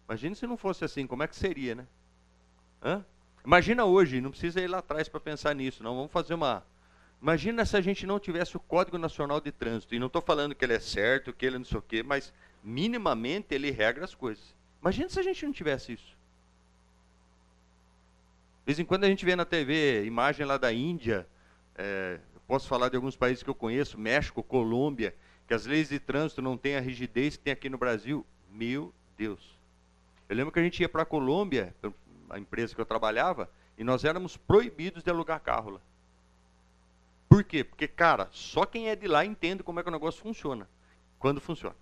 [0.06, 1.86] Imagina se não fosse assim, como é que seria, né?
[2.82, 3.04] Hã?
[3.44, 5.96] Imagina hoje, não precisa ir lá atrás para pensar nisso, não.
[5.96, 6.62] Vamos fazer uma.
[7.22, 9.94] Imagina se a gente não tivesse o Código Nacional de Trânsito.
[9.94, 12.32] E não estou falando que ele é certo, que ele não sei o quê, mas
[12.62, 14.54] minimamente ele regra as coisas.
[14.82, 16.17] Imagina se a gente não tivesse isso.
[18.68, 21.26] Vez em quando a gente vê na TV imagem lá da Índia,
[21.74, 25.14] é, posso falar de alguns países que eu conheço, México, Colômbia,
[25.46, 28.26] que as leis de trânsito não têm a rigidez que tem aqui no Brasil.
[28.52, 29.56] Meu Deus.
[30.28, 31.74] Eu lembro que a gente ia para a Colômbia,
[32.28, 35.80] a empresa que eu trabalhava, e nós éramos proibidos de alugar carro lá.
[37.26, 37.64] Por quê?
[37.64, 40.68] Porque, cara, só quem é de lá entende como é que o negócio funciona.
[41.18, 41.74] Quando funciona.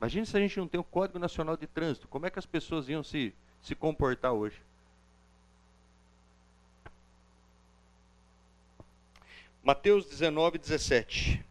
[0.00, 2.08] Imagina se a gente não tem o Código Nacional de Trânsito.
[2.08, 4.62] Como é que as pessoas iam se, se comportar hoje?
[9.64, 11.42] Mateus 19, 17.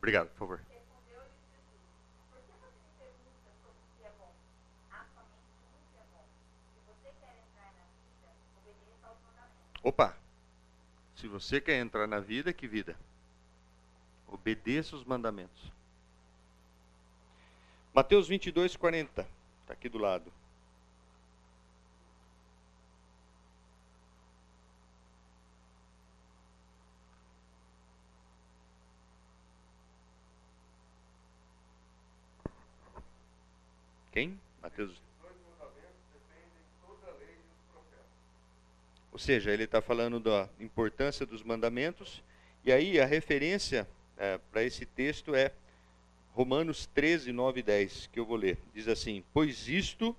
[0.00, 0.60] Obrigado, por favor.
[9.82, 10.27] Opa!
[11.18, 12.96] Se você quer entrar na vida, que vida?
[14.28, 15.72] Obedeça os mandamentos.
[17.92, 19.28] Mateus 22, 40.
[19.62, 20.32] Está aqui do lado.
[34.12, 34.38] Quem?
[34.62, 35.07] Mateus
[39.18, 42.22] Ou seja, ele está falando da importância dos mandamentos.
[42.64, 43.84] E aí a referência
[44.16, 45.50] é, para esse texto é
[46.34, 48.56] Romanos 13, 9 e 10, que eu vou ler.
[48.72, 50.14] Diz assim: Pois isto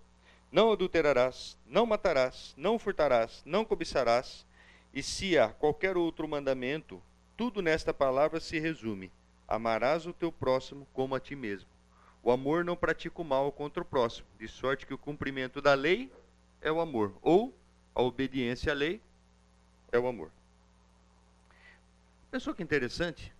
[0.51, 4.45] não adulterarás, não matarás, não furtarás, não cobiçarás,
[4.93, 7.01] e se há qualquer outro mandamento,
[7.37, 9.09] tudo nesta palavra se resume:
[9.47, 11.69] amarás o teu próximo como a ti mesmo.
[12.21, 15.73] O amor não pratica o mal contra o próximo, de sorte que o cumprimento da
[15.73, 16.11] lei
[16.59, 17.57] é o amor, ou
[17.99, 19.01] a obediência à lei
[19.91, 20.31] é o amor.
[22.31, 23.33] Pensou que interessante?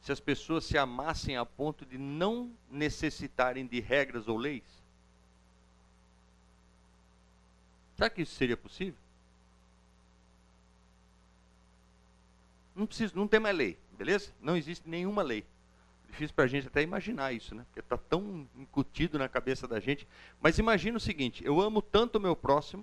[0.00, 4.64] Se as pessoas se amassem a ponto de não necessitarem de regras ou leis?
[7.94, 8.98] Será que isso seria possível?
[12.74, 14.32] Não precisa, não tem mais lei, beleza?
[14.40, 15.44] Não existe nenhuma lei.
[16.08, 17.66] Difícil para a gente até imaginar isso, né?
[17.66, 20.08] Porque está tão incutido na cabeça da gente.
[20.40, 22.82] Mas imagina o seguinte: eu amo tanto o meu próximo,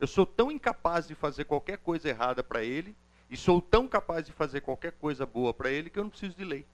[0.00, 2.94] eu sou tão incapaz de fazer qualquer coisa errada para ele,
[3.30, 6.36] e sou tão capaz de fazer qualquer coisa boa para ele que eu não preciso
[6.36, 6.66] de lei.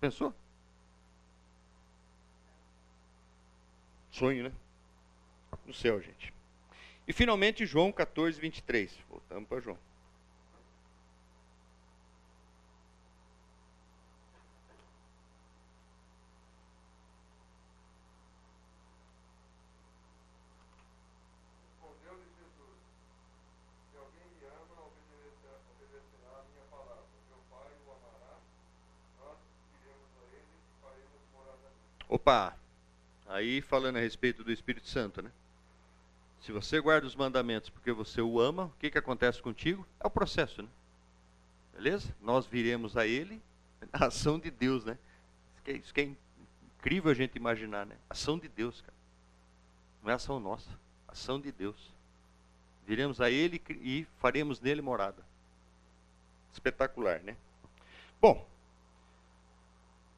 [0.00, 0.34] Pensou?
[4.10, 4.52] Sonho, né?
[5.66, 6.32] No céu, gente.
[7.06, 8.96] E finalmente João 14, 23.
[9.08, 9.78] Voltamos para João.
[32.24, 32.56] Opa!
[33.26, 35.30] Aí falando a respeito do Espírito Santo, né?
[36.40, 39.86] Se você guarda os mandamentos porque você o ama, o que, que acontece contigo?
[40.00, 40.68] É o processo, né?
[41.74, 42.16] Beleza?
[42.22, 43.42] Nós viremos a Ele,
[43.92, 44.96] a ação de Deus, né?
[45.52, 46.14] Isso que, é, isso que é
[46.78, 47.94] incrível a gente imaginar, né?
[48.08, 48.96] Ação de Deus, cara.
[50.02, 50.70] Não é ação nossa,
[51.06, 51.92] ação de Deus.
[52.86, 55.22] Viremos a Ele e faremos nele morada.
[56.54, 57.36] Espetacular, né?
[58.18, 58.48] Bom,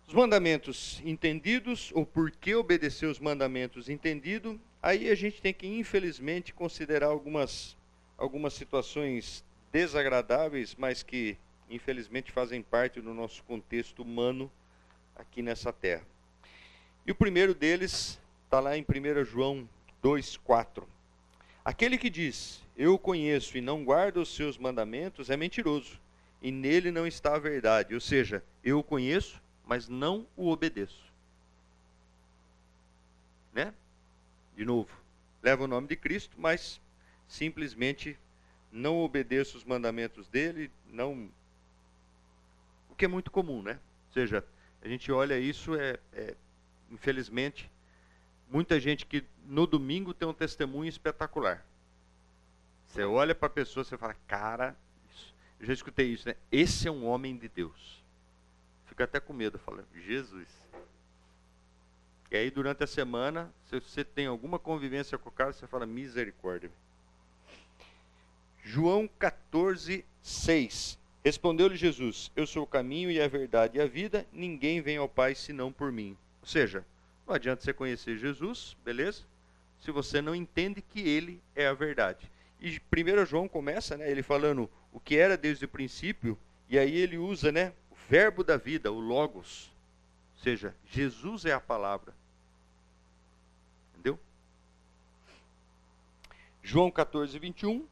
[0.07, 5.67] os mandamentos entendidos, ou por que obedecer os mandamentos entendido, aí a gente tem que,
[5.67, 7.77] infelizmente, considerar algumas,
[8.17, 11.37] algumas situações desagradáveis, mas que,
[11.69, 14.51] infelizmente, fazem parte do nosso contexto humano
[15.17, 16.07] aqui nessa terra.
[17.05, 19.69] E o primeiro deles está lá em 1 João
[20.03, 20.85] 2,4.
[21.65, 26.01] Aquele que diz, eu conheço e não guarda os seus mandamentos, é mentiroso,
[26.41, 27.93] e nele não está a verdade.
[27.93, 31.13] Ou seja, eu conheço, mas não o obedeço.
[33.53, 33.75] Né?
[34.57, 34.89] De novo,
[35.43, 36.81] leva o nome de Cristo, mas
[37.27, 38.17] simplesmente
[38.71, 41.29] não obedeço os mandamentos dele, não.
[42.89, 43.81] O que é muito comum, né?
[44.09, 44.45] Ou seja,
[44.81, 46.35] a gente olha isso, é, é
[46.91, 47.69] infelizmente,
[48.49, 51.67] muita gente que no domingo tem um testemunho espetacular.
[52.87, 54.77] Você olha para a pessoa e fala, cara,
[55.11, 55.35] isso.
[55.59, 56.37] eu já escutei isso, né?
[56.53, 58.06] Esse é um homem de Deus
[58.87, 60.49] fica até com medo, fala, Jesus.
[62.31, 65.87] E aí durante a semana, se você tem alguma convivência com o cara, você fala
[65.87, 66.71] misericórdia.
[68.63, 70.99] João 14, 6.
[71.25, 75.09] Respondeu-lhe Jesus: Eu sou o caminho e a verdade e a vida, ninguém vem ao
[75.09, 76.17] Pai senão por mim.
[76.41, 76.85] Ou seja,
[77.27, 79.23] não adianta você conhecer Jesus, beleza?
[79.81, 82.31] Se você não entende que ele é a verdade.
[82.61, 86.97] E 1 João começa, né, ele falando o que era desde o princípio, e aí
[86.97, 87.73] ele usa, né,
[88.09, 89.71] verbo da vida, o Logos.
[90.37, 92.15] Ou seja, Jesus é a palavra.
[93.93, 94.19] Entendeu?
[96.63, 97.87] João 14, 21.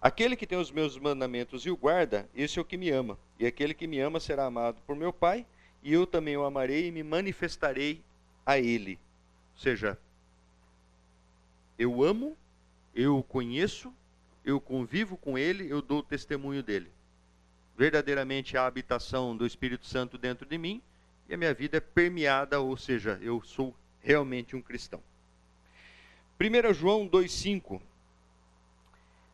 [0.00, 3.16] Aquele que tem os meus mandamentos e o guarda, esse é o que me ama.
[3.38, 5.46] E aquele que me ama será amado por meu Pai,
[5.80, 8.02] e eu também o amarei e me manifestarei
[8.44, 8.98] a ele.
[9.54, 9.96] Ou seja,
[11.78, 12.36] eu amo,
[12.92, 13.94] eu o conheço,
[14.44, 16.90] eu convivo com ele, eu dou testemunho dele
[17.76, 20.82] verdadeiramente a habitação do Espírito Santo dentro de mim
[21.28, 25.02] e a minha vida é permeada, ou seja, eu sou realmente um cristão.
[26.40, 27.80] 1 João 2,5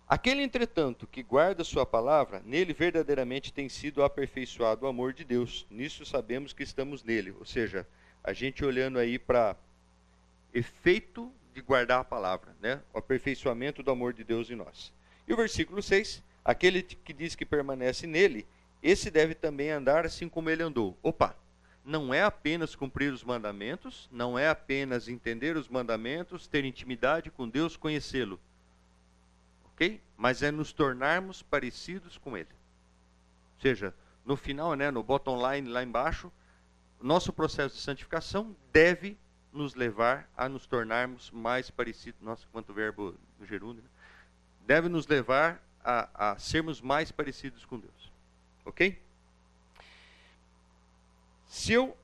[0.08, 5.66] Aquele, entretanto, que guarda sua palavra, nele verdadeiramente tem sido aperfeiçoado o amor de Deus.
[5.70, 7.34] Nisso sabemos que estamos nele.
[7.38, 7.86] Ou seja,
[8.24, 9.54] a gente olhando aí para
[10.54, 12.80] efeito de guardar a palavra, né?
[12.94, 14.94] o aperfeiçoamento do amor de Deus em nós.
[15.26, 18.48] E o versículo 6: Aquele que diz que permanece nele,
[18.82, 20.96] esse deve também andar assim como ele andou.
[21.02, 21.36] Opa!
[21.84, 27.46] Não é apenas cumprir os mandamentos, não é apenas entender os mandamentos, ter intimidade com
[27.46, 28.40] Deus, conhecê-lo.
[29.66, 30.00] Ok?
[30.16, 32.48] Mas é nos tornarmos parecidos com ele.
[33.56, 33.94] Ou seja,
[34.24, 36.32] no final, né, no bottom line lá embaixo,
[36.98, 39.18] nosso processo de santificação deve
[39.52, 42.22] nos levar a nos tornarmos mais parecidos.
[42.22, 43.82] Nossa, quanto verbo no gerúndio.
[43.82, 43.90] Né?
[44.66, 48.12] Deve nos levar a, a sermos mais parecidos com Deus.
[48.64, 49.00] Ok?
[51.46, 51.96] Se eu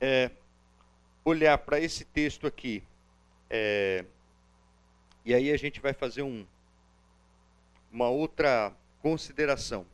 [0.00, 0.30] é,
[1.24, 2.82] olhar para esse texto aqui,
[3.48, 4.04] é,
[5.24, 6.46] e aí a gente vai fazer um,
[7.90, 9.84] uma outra consideração.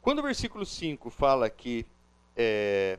[0.00, 1.84] Quando o versículo 5 fala que
[2.34, 2.98] é,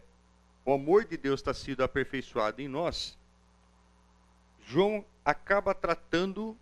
[0.63, 3.17] o amor de Deus está sido aperfeiçoado em nós,
[4.69, 6.55] João acaba tratando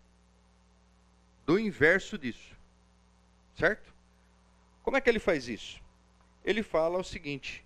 [1.45, 2.55] do inverso disso.
[3.53, 3.93] Certo?
[4.81, 5.81] Como é que ele faz isso?
[6.41, 7.65] Ele fala o seguinte: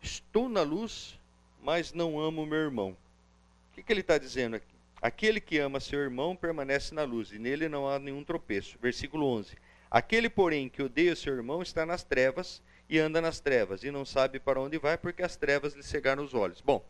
[0.00, 1.20] Estou na luz,
[1.62, 2.96] mas não amo meu irmão.
[3.70, 4.74] O que, que ele está dizendo aqui?
[5.02, 8.78] Aquele que ama seu irmão permanece na luz, e nele não há nenhum tropeço.
[8.80, 9.54] Versículo 11.
[9.90, 14.06] Aquele, porém, que odeia seu irmão está nas trevas e anda nas trevas, e não
[14.06, 16.62] sabe para onde vai, porque as trevas lhe cegaram os olhos.
[16.62, 16.82] Bom,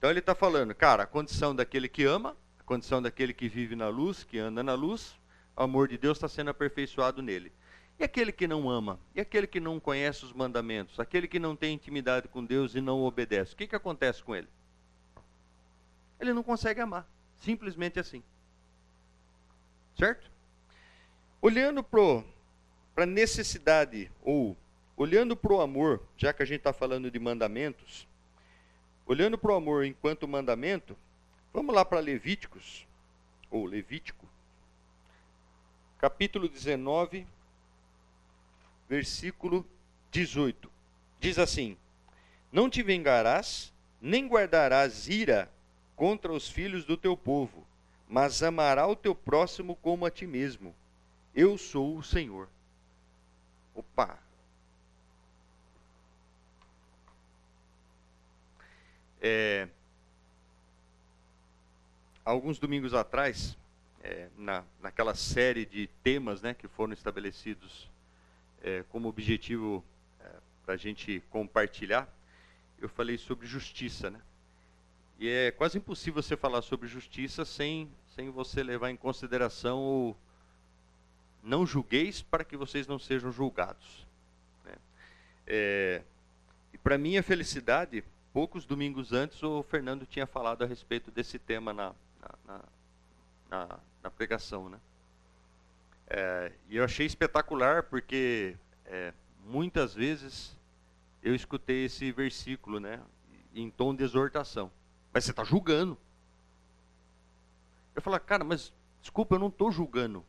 [0.00, 3.76] então ele está falando, cara, a condição daquele que ama, a condição daquele que vive
[3.76, 5.14] na luz, que anda na luz,
[5.54, 7.52] o amor de Deus está sendo aperfeiçoado nele.
[7.98, 8.98] E aquele que não ama?
[9.14, 10.98] E aquele que não conhece os mandamentos?
[10.98, 13.52] Aquele que não tem intimidade com Deus e não obedece?
[13.52, 14.48] O que, que acontece com ele?
[16.18, 17.06] Ele não consegue amar.
[17.36, 18.22] Simplesmente assim.
[19.98, 20.30] Certo?
[21.42, 22.24] Olhando para
[22.96, 24.56] a necessidade, ou
[24.96, 28.08] olhando para o amor, já que a gente está falando de mandamentos,
[29.10, 30.96] olhando para o amor enquanto mandamento,
[31.52, 32.86] vamos lá para Levíticos,
[33.50, 34.24] ou Levítico,
[35.98, 37.26] capítulo 19,
[38.88, 39.66] versículo
[40.12, 40.70] 18.
[41.18, 41.76] Diz assim:
[42.52, 45.50] Não te vingarás, nem guardarás ira
[45.96, 47.66] contra os filhos do teu povo,
[48.08, 50.72] mas amará o teu próximo como a ti mesmo.
[51.34, 52.48] Eu sou o Senhor.
[53.74, 54.29] Opa!
[59.20, 59.68] É,
[62.24, 63.56] alguns domingos atrás,
[64.02, 67.88] é, na, naquela série de temas né, que foram estabelecidos
[68.62, 69.84] é, como objetivo
[70.20, 70.30] é,
[70.64, 72.08] para a gente compartilhar,
[72.80, 74.20] eu falei sobre justiça, né?
[75.18, 80.16] E é quase impossível você falar sobre justiça sem, sem você levar em consideração o
[81.42, 84.06] não julgueis para que vocês não sejam julgados.
[84.64, 84.74] Né?
[85.46, 86.02] É,
[86.72, 88.02] e para minha felicidade,
[88.32, 91.94] poucos domingos antes, o Fernando tinha falado a respeito desse tema na,
[92.46, 92.60] na,
[93.48, 94.68] na, na pregação.
[94.68, 94.78] Né?
[96.06, 99.12] É, e eu achei espetacular porque é,
[99.44, 100.56] muitas vezes
[101.22, 103.00] eu escutei esse versículo né,
[103.54, 104.70] em tom de exortação.
[105.12, 105.98] Mas você está julgando.
[107.94, 110.24] Eu falo, cara, mas desculpa, eu não estou julgando.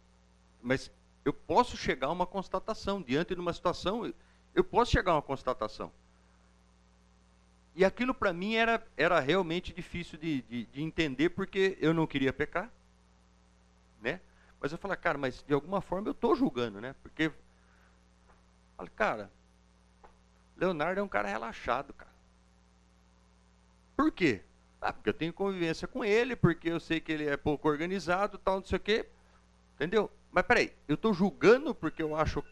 [0.62, 0.91] Mas
[1.24, 3.02] eu posso chegar a uma constatação.
[3.02, 4.12] Diante de uma situação,
[4.54, 5.91] eu posso chegar a uma constatação.
[7.76, 12.05] E aquilo para mim era, era realmente difícil de, de, de, entender, porque eu não
[12.05, 12.69] queria pecar.
[14.01, 14.19] Né?
[14.59, 16.93] Mas eu falo, cara, mas de alguma forma eu estou julgando, né?
[17.01, 17.32] Porque,
[18.76, 19.32] falo, cara,
[20.57, 22.11] Leonardo é um cara relaxado, cara.
[23.95, 24.41] Por quê?
[24.82, 28.38] Ah, porque eu tenho convivência com ele, porque eu sei que ele é pouco organizado,
[28.38, 29.07] tal, não sei o quê.
[29.76, 30.11] Entendeu?
[30.32, 32.43] Mas peraí, eu estou julgando porque eu acho.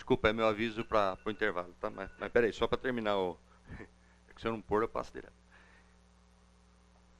[0.00, 1.90] Desculpa, é meu aviso para o intervalo, tá?
[1.90, 3.38] Mas, mas peraí, só para terminar o.
[4.34, 5.34] É se eu não pôr, eu passo direto.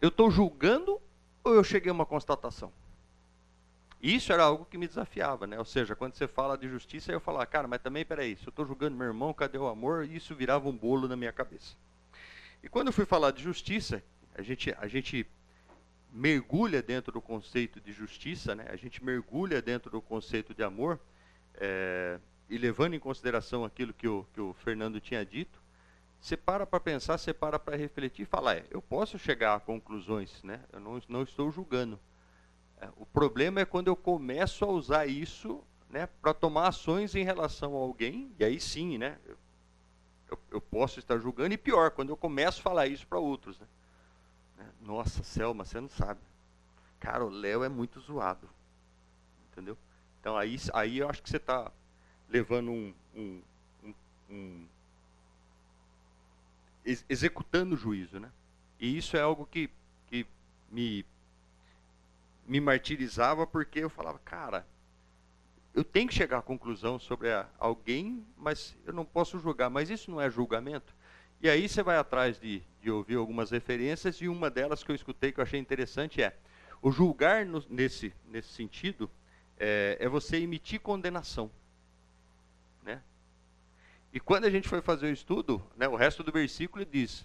[0.00, 0.98] Eu estou julgando
[1.44, 2.72] ou eu cheguei a uma constatação?
[4.00, 5.58] Isso era algo que me desafiava, né?
[5.58, 8.48] Ou seja, quando você fala de justiça, eu falava, cara, mas também, peraí, se eu
[8.50, 10.06] estou julgando meu irmão, cadê o amor?
[10.06, 11.76] Isso virava um bolo na minha cabeça.
[12.62, 14.02] E quando eu fui falar de justiça,
[14.34, 15.26] a gente, a gente
[16.10, 18.64] mergulha dentro do conceito de justiça, né?
[18.70, 20.98] a gente mergulha dentro do conceito de amor,
[21.56, 22.18] é,
[22.50, 25.58] e levando em consideração aquilo que o, que o Fernando tinha dito,
[26.20, 29.60] você para para pensar, você para para refletir e falar, é, eu posso chegar a
[29.60, 30.60] conclusões, né?
[30.72, 31.98] eu não, não estou julgando.
[32.78, 37.24] É, o problema é quando eu começo a usar isso né, para tomar ações em
[37.24, 39.36] relação a alguém, e aí sim, né, eu
[40.50, 43.58] eu, posso estar julgando, e pior, quando eu começo a falar isso para outros.
[43.58, 43.66] Né?
[44.58, 44.70] né?
[44.80, 46.20] Nossa, Selma, você não sabe.
[46.98, 48.48] Cara, o Léo é muito zoado.
[49.50, 49.76] Entendeu?
[50.20, 51.72] Então aí, aí eu acho que você está
[52.30, 53.42] levando um, um,
[53.84, 53.94] um,
[54.30, 54.66] um
[56.84, 58.30] ex executando o juízo, né?
[58.78, 59.68] E isso é algo que,
[60.06, 60.26] que
[60.70, 61.04] me,
[62.46, 64.66] me martirizava porque eu falava, cara,
[65.74, 67.28] eu tenho que chegar à conclusão sobre
[67.58, 69.70] alguém, mas eu não posso julgar.
[69.70, 70.94] Mas isso não é julgamento?
[71.42, 74.94] E aí você vai atrás de, de ouvir algumas referências, e uma delas que eu
[74.94, 76.36] escutei que eu achei interessante é:
[76.82, 79.10] o julgar no, nesse, nesse sentido
[79.58, 81.50] é, é você emitir condenação.
[84.12, 87.24] E quando a gente foi fazer o estudo, né, o resto do versículo diz: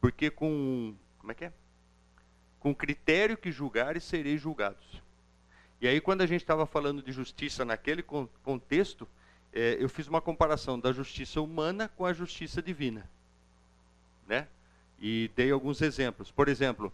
[0.00, 0.94] Porque com.
[1.18, 1.52] Como é que é?
[2.58, 5.02] Com critério que julgares, sereis julgados.
[5.80, 9.08] E aí, quando a gente estava falando de justiça naquele contexto,
[9.52, 13.08] é, eu fiz uma comparação da justiça humana com a justiça divina.
[14.26, 14.46] Né?
[14.98, 16.30] E dei alguns exemplos.
[16.30, 16.92] Por exemplo,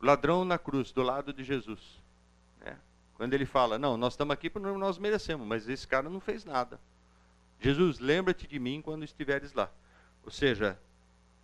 [0.00, 1.80] ladrão na cruz, do lado de Jesus.
[2.60, 2.78] Né?
[3.14, 6.44] Quando ele fala, não, nós estamos aqui porque nós merecemos, mas esse cara não fez
[6.44, 6.78] nada.
[7.60, 9.70] Jesus, lembra-te de mim quando estiveres lá.
[10.22, 10.78] Ou seja,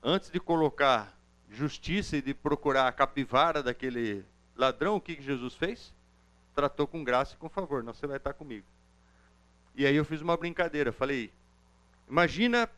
[0.02, 1.16] antes de colocar
[1.50, 5.94] justiça e de procurar a capivara daquele ladrão, o que, Jesus fez?
[6.54, 8.66] Tratou com graça e com favor, não você vai estar comigo.
[9.74, 11.32] E aí eu fiz uma brincadeira, falei,
[12.08, 12.68] imagina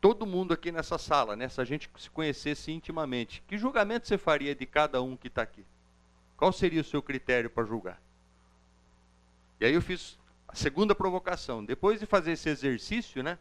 [0.00, 4.16] todo mundo aqui nessa sala, né, se a gente se conhecesse intimamente, que julgamento você
[4.16, 5.64] faria de cada um que está aqui?
[6.36, 8.00] Qual seria o seu critério para julgar?
[9.58, 10.18] E aí eu fiz
[10.48, 13.38] a segunda provocação, depois de fazer esse exercício, né?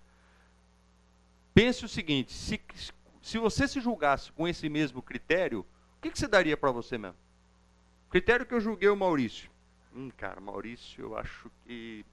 [1.54, 2.62] Pense o seguinte: se,
[3.22, 5.62] se você se julgasse com esse mesmo critério,
[5.98, 7.18] o que, que você daria para você mesmo?
[8.10, 9.50] Critério que eu julguei o Maurício.
[9.96, 12.06] Hum, cara, Maurício, eu acho que.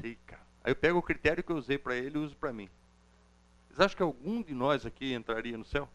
[0.00, 0.42] Sei, cara.
[0.64, 2.68] Aí eu pego o critério que eu usei para ele e uso para mim.
[3.68, 5.88] Vocês acham que algum de nós aqui entraria no céu?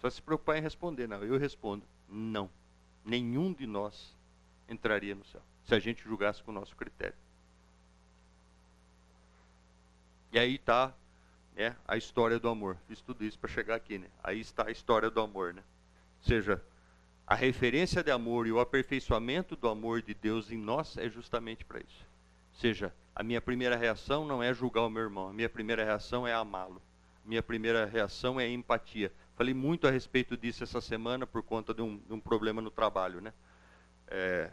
[0.00, 1.22] Só se preocupar em responder, não.
[1.22, 2.50] Eu respondo: não.
[3.04, 4.17] Nenhum de nós
[4.68, 7.16] entraria no céu, se a gente julgasse com o nosso critério.
[10.30, 10.92] E aí está
[11.56, 12.76] né, a história do amor.
[12.86, 13.98] Fiz tudo isso para chegar aqui.
[13.98, 14.08] Né?
[14.22, 15.54] Aí está a história do amor.
[15.54, 15.62] Né?
[16.20, 16.62] Ou seja,
[17.26, 21.64] a referência de amor e o aperfeiçoamento do amor de Deus em nós é justamente
[21.64, 22.06] para isso.
[22.54, 25.84] Ou seja, a minha primeira reação não é julgar o meu irmão, a minha primeira
[25.84, 26.80] reação é amá-lo.
[27.24, 29.12] Minha primeira reação é empatia.
[29.36, 32.70] Falei muito a respeito disso essa semana por conta de um, de um problema no
[32.70, 33.32] trabalho, né?
[34.10, 34.50] É,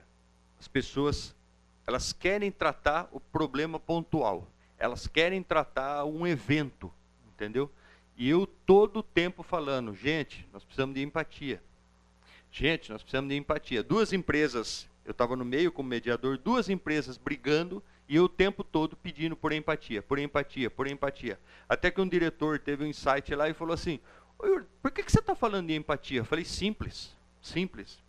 [0.60, 1.36] as pessoas
[1.88, 4.48] elas querem tratar o problema pontual,
[4.78, 6.92] elas querem tratar um evento,
[7.34, 7.72] entendeu?
[8.18, 11.62] E eu todo o tempo falando, gente, nós precisamos de empatia.
[12.52, 13.84] Gente, nós precisamos de empatia.
[13.84, 18.64] Duas empresas, eu estava no meio como mediador, duas empresas brigando e eu o tempo
[18.64, 21.40] todo pedindo por empatia, por empatia, por empatia.
[21.68, 24.00] Até que um diretor teve um insight lá e falou assim:
[24.82, 26.22] por que, que você está falando de empatia?
[26.22, 28.00] Eu falei: simples, simples.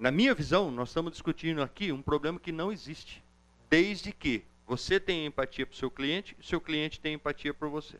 [0.00, 3.22] Na minha visão, nós estamos discutindo aqui um problema que não existe.
[3.68, 7.68] Desde que você tenha empatia para o seu cliente e seu cliente tenha empatia por
[7.68, 7.98] você.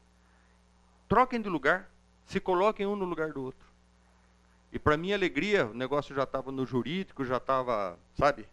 [1.07, 1.90] Troquem de lugar,
[2.24, 3.68] se coloquem um no lugar do outro.
[4.72, 8.48] E para minha alegria, o negócio já estava no jurídico, já estava, sabe,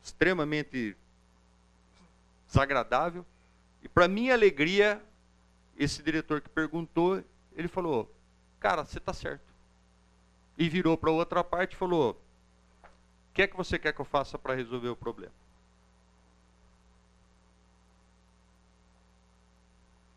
[0.00, 0.96] extremamente
[2.46, 3.26] desagradável.
[3.82, 5.02] E para minha alegria,
[5.76, 7.24] esse diretor que perguntou,
[7.56, 8.08] ele falou:
[8.60, 9.47] "Cara, você está certo
[10.58, 12.20] e virou para outra parte e falou:
[12.82, 15.32] O que é que você quer que eu faça para resolver o problema?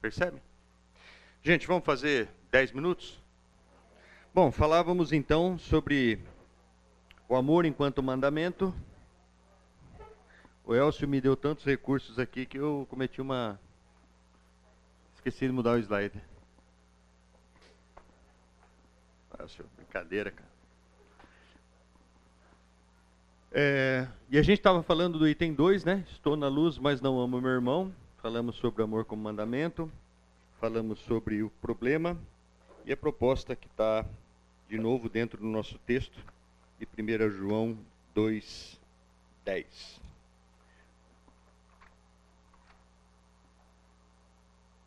[0.01, 0.41] Percebe?
[1.43, 3.21] Gente, vamos fazer 10 minutos?
[4.33, 6.19] Bom, falávamos então sobre
[7.29, 8.73] o amor enquanto mandamento.
[10.63, 13.59] O Elcio me deu tantos recursos aqui que eu cometi uma.
[15.15, 16.19] Esqueci de mudar o slide.
[19.39, 20.49] Elcio, Brincadeira, cara.
[23.51, 26.05] É, e a gente estava falando do item 2, né?
[26.09, 27.93] Estou na luz, mas não amo meu irmão.
[28.21, 29.91] Falamos sobre amor como mandamento.
[30.61, 32.17] Falamos sobre o problema.
[32.85, 34.05] E a proposta que está,
[34.69, 36.17] de novo, dentro do nosso texto,
[36.79, 37.77] de 1 João
[38.15, 38.79] 2,
[39.43, 39.99] 10.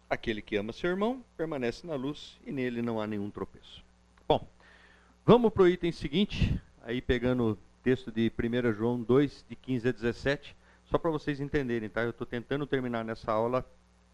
[0.09, 3.84] Aquele que ama seu irmão permanece na luz e nele não há nenhum tropeço.
[5.27, 9.89] Vamos para o item seguinte, aí pegando o texto de 1 João 2, de 15
[9.89, 10.55] a 17,
[10.85, 12.03] só para vocês entenderem, tá?
[12.03, 13.65] Eu estou tentando terminar nessa aula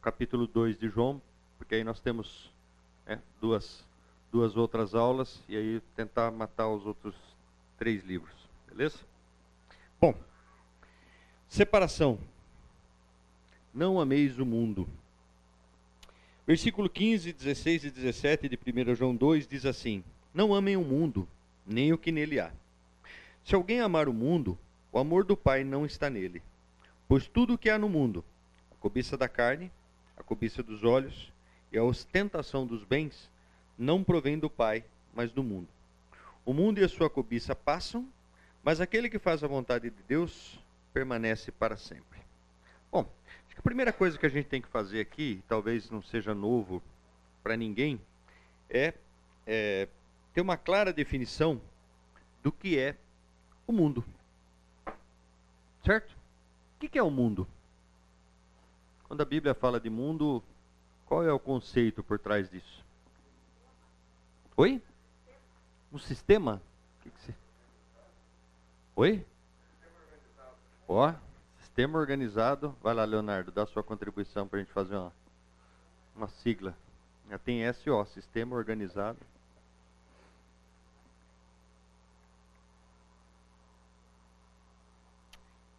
[0.00, 1.20] capítulo 2 de João,
[1.58, 2.52] porque aí nós temos
[3.04, 3.84] é, duas,
[4.30, 7.16] duas outras aulas, e aí tentar matar os outros
[7.76, 9.00] três livros, beleza?
[10.00, 10.14] Bom,
[11.48, 12.20] separação.
[13.74, 14.88] Não ameis o mundo.
[16.46, 21.26] Versículo 15, 16 e 17 de 1 João 2 diz assim: não amem o mundo,
[21.66, 22.50] nem o que nele há.
[23.44, 24.58] Se alguém amar o mundo,
[24.92, 26.42] o amor do Pai não está nele.
[27.08, 28.24] Pois tudo o que há no mundo,
[28.70, 29.70] a cobiça da carne,
[30.16, 31.32] a cobiça dos olhos
[31.72, 33.30] e a ostentação dos bens,
[33.76, 35.68] não provém do Pai, mas do mundo.
[36.44, 38.08] O mundo e a sua cobiça passam,
[38.62, 40.58] mas aquele que faz a vontade de Deus
[40.92, 42.20] permanece para sempre.
[42.90, 43.08] Bom,
[43.46, 46.34] acho que a primeira coisa que a gente tem que fazer aqui, talvez não seja
[46.34, 46.82] novo
[47.42, 48.00] para ninguém,
[48.68, 48.94] é,
[49.46, 49.88] é
[50.32, 51.60] ter uma clara definição
[52.42, 52.96] do que é
[53.66, 54.04] o mundo.
[55.84, 56.20] Certo?
[56.80, 57.46] que, que é o mundo?
[59.04, 60.42] Quando a Bíblia fala de mundo,
[61.04, 62.84] qual é o conceito por trás disso?
[64.56, 64.82] Oi?
[65.92, 66.60] Um sistema?
[67.02, 67.34] Que que se...
[68.96, 69.26] Oi?
[70.88, 71.12] Ó,
[71.58, 72.74] sistema organizado.
[72.82, 75.12] Vai lá, Leonardo, dá sua contribuição para a gente fazer uma,
[76.16, 76.74] uma sigla.
[77.28, 79.18] Já tem SO, Sistema Organizado.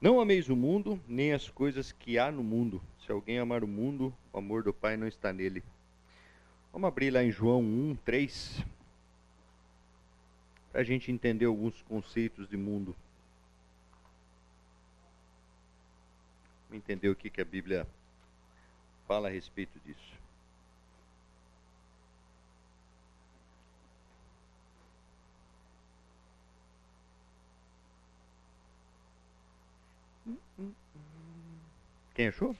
[0.01, 2.81] Não ameis o mundo, nem as coisas que há no mundo.
[3.05, 5.63] Se alguém amar o mundo, o amor do Pai não está nele.
[6.73, 8.65] Vamos abrir lá em João 1, 3,
[10.71, 12.95] para a gente entender alguns conceitos de mundo.
[16.67, 17.85] Vamos entender o que, que a Bíblia
[19.07, 20.20] fala a respeito disso.
[32.21, 32.55] Quem achou?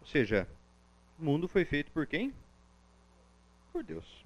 [0.00, 0.48] Ou seja,
[1.18, 2.32] o mundo foi feito por quem?
[3.70, 4.24] Por Deus.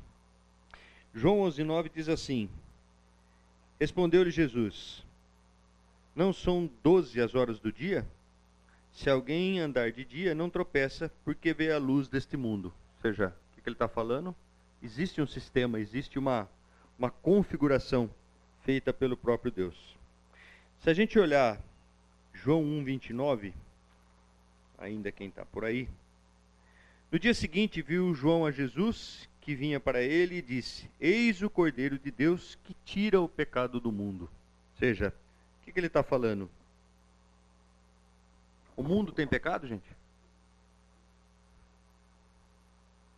[1.13, 2.49] João 11,9 diz assim:
[3.81, 5.05] Respondeu-lhe Jesus:
[6.15, 8.07] Não são doze as horas do dia?
[8.93, 12.73] Se alguém andar de dia, não tropeça, porque vê a luz deste mundo.
[12.99, 14.33] Ou seja, o que ele está falando?
[14.81, 16.49] Existe um sistema, existe uma
[17.03, 18.09] uma configuração
[18.61, 19.97] feita pelo próprio Deus.
[20.79, 21.61] Se a gente olhar
[22.33, 23.53] João 1, 29,
[24.79, 25.89] ainda quem está por aí,
[27.11, 31.51] no dia seguinte viu João a Jesus que vinha para ele e disse: Eis o
[31.51, 34.31] Cordeiro de Deus que tira o pecado do mundo.
[34.75, 35.13] Ou seja,
[35.61, 36.49] o que, que ele está falando?
[38.77, 39.91] O mundo tem pecado, gente?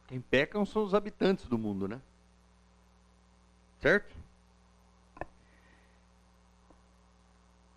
[0.07, 2.01] Quem pecam são os habitantes do mundo, né?
[3.85, 4.17] Certo?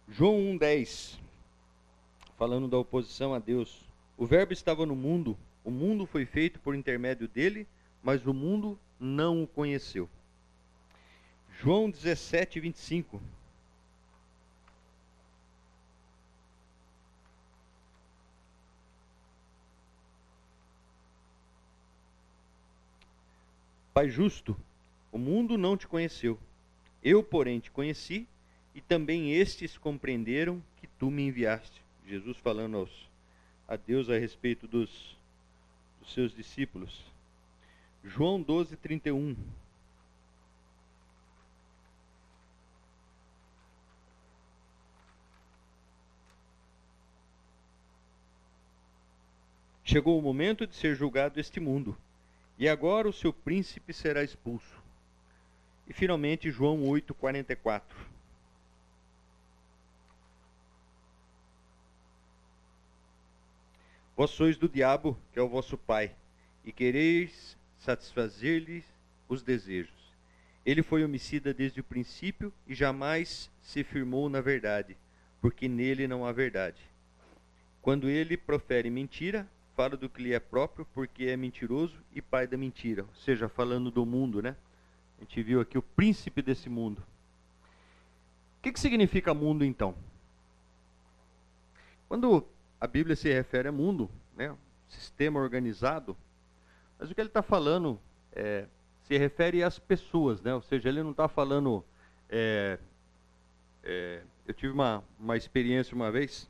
[0.08, 1.20] João 1,10,
[2.38, 3.84] falando da oposição a Deus.
[4.16, 7.68] O Verbo estava no mundo, o mundo foi feito por intermédio dele,
[8.02, 10.10] mas o mundo não o conheceu.
[11.60, 13.22] João 17, 25.
[23.94, 24.56] Pai justo,
[25.18, 26.40] o mundo não te conheceu.
[27.04, 28.28] Eu, porém, te conheci,
[28.76, 31.82] e também estes compreenderam que tu me enviaste.
[32.08, 33.10] Jesus falando aos,
[33.68, 35.18] a Deus a respeito dos,
[36.00, 37.04] dos seus discípulos.
[38.04, 39.36] João 12, 31.
[49.84, 51.98] Chegou o momento de ser julgado este mundo,
[52.60, 54.87] e agora o seu príncipe será expulso.
[55.88, 57.82] E finalmente João 8:44.
[64.16, 66.16] Vós sois do diabo, que é o vosso pai,
[66.66, 68.84] e quereis satisfazer-lhe
[69.30, 69.94] os desejos.
[70.66, 74.98] Ele foi homicida desde o princípio e jamais se firmou na verdade,
[75.40, 76.82] porque nele não há verdade.
[77.82, 82.48] Quando ele profere mentira, fala do que lhe é próprio, porque é mentiroso e pai
[82.48, 83.04] da mentira.
[83.04, 84.58] Ou seja, falando do mundo, né?
[85.18, 87.00] A gente viu aqui o príncipe desse mundo.
[88.60, 89.96] O que, que significa mundo então?
[92.08, 92.46] Quando
[92.80, 94.56] a Bíblia se refere a mundo, né,
[94.88, 96.16] sistema organizado,
[97.00, 98.00] mas o que ele está falando
[98.32, 98.66] é,
[99.04, 100.54] se refere às pessoas, né?
[100.54, 101.84] ou seja, ele não está falando.
[102.30, 102.78] É,
[103.84, 106.50] é, eu tive uma, uma experiência uma vez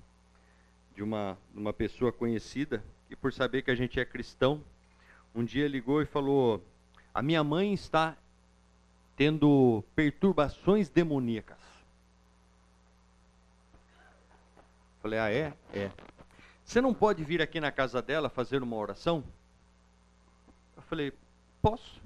[0.96, 4.64] de uma, uma pessoa conhecida que, por saber que a gente é cristão,
[5.36, 6.64] um dia ligou e falou:
[7.14, 8.18] A minha mãe está
[9.18, 11.58] tendo perturbações demoníacas.
[15.02, 15.54] Falei, ah, é?
[15.74, 15.92] É.
[16.64, 19.24] Você não pode vir aqui na casa dela fazer uma oração?
[20.76, 21.12] Eu falei,
[21.62, 22.00] posso.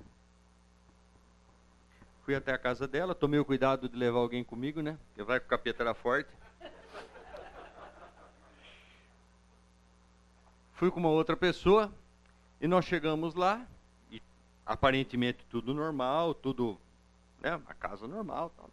[2.24, 4.98] Fui até a casa dela, tomei o cuidado de levar alguém comigo, né?
[5.08, 6.30] Porque vai que o capeta era forte.
[10.76, 11.94] Fui com uma outra pessoa
[12.62, 13.68] e nós chegamos lá
[14.10, 14.22] e
[14.66, 16.80] aparentemente tudo normal, tudo
[17.42, 17.56] né?
[17.56, 18.52] Uma casa normal.
[18.56, 18.70] Tal.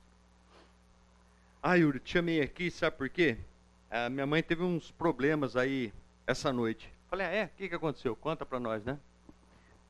[1.63, 3.39] Ah, Yuri, te chamei aqui, sabe por quê?
[3.91, 5.93] A minha mãe teve uns problemas aí
[6.27, 6.93] essa noite.
[7.09, 7.45] Falei, ah, é?
[7.47, 8.15] O que, que aconteceu?
[8.15, 8.99] Conta pra nós, né?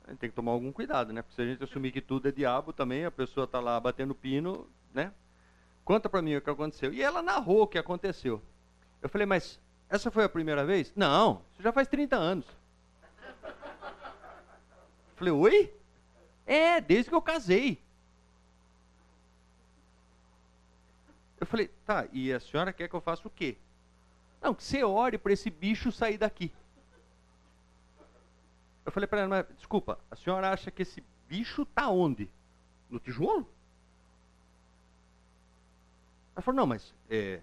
[0.05, 1.21] A gente tem que tomar algum cuidado, né?
[1.21, 4.15] Porque se a gente assumir que tudo é diabo também, a pessoa tá lá batendo
[4.15, 5.13] pino, né?
[5.83, 6.93] Conta pra mim o que aconteceu.
[6.93, 8.41] E ela narrou o que aconteceu.
[9.01, 9.59] Eu falei, mas
[9.89, 10.93] essa foi a primeira vez?
[10.95, 12.45] Não, isso já faz 30 anos.
[15.15, 15.73] Falei, oi?
[16.45, 17.83] É, desde que eu casei.
[21.47, 23.57] Falei, tá, e a senhora quer que eu faça o quê?
[24.41, 26.51] Não, que você ore para esse bicho sair daqui.
[28.85, 32.29] Eu falei para ela, mas desculpa, a senhora acha que esse bicho tá onde?
[32.89, 33.47] No tijolo?
[36.35, 37.41] Ela falou, não, mas é,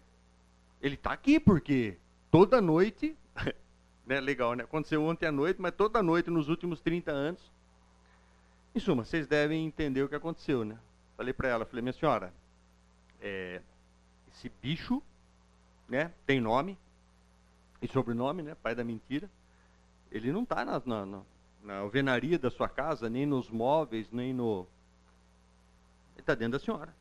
[0.81, 1.99] ele está aqui porque
[2.31, 3.17] toda noite,
[4.07, 4.65] né, legal, né?
[4.65, 7.53] Aconteceu ontem à noite, mas toda noite nos últimos 30 anos.
[8.75, 10.79] Em suma, vocês devem entender o que aconteceu, né?
[11.17, 12.33] Falei para ela, falei, minha senhora,
[13.21, 13.63] é,
[14.37, 15.03] esse bicho,
[15.89, 16.77] né, tem nome
[17.81, 19.31] e sobrenome, né, pai da mentira.
[20.11, 21.23] Ele não está na, na,
[21.63, 24.67] na alvenaria da sua casa, nem nos móveis, nem no.
[26.15, 26.95] Ele está dentro da senhora.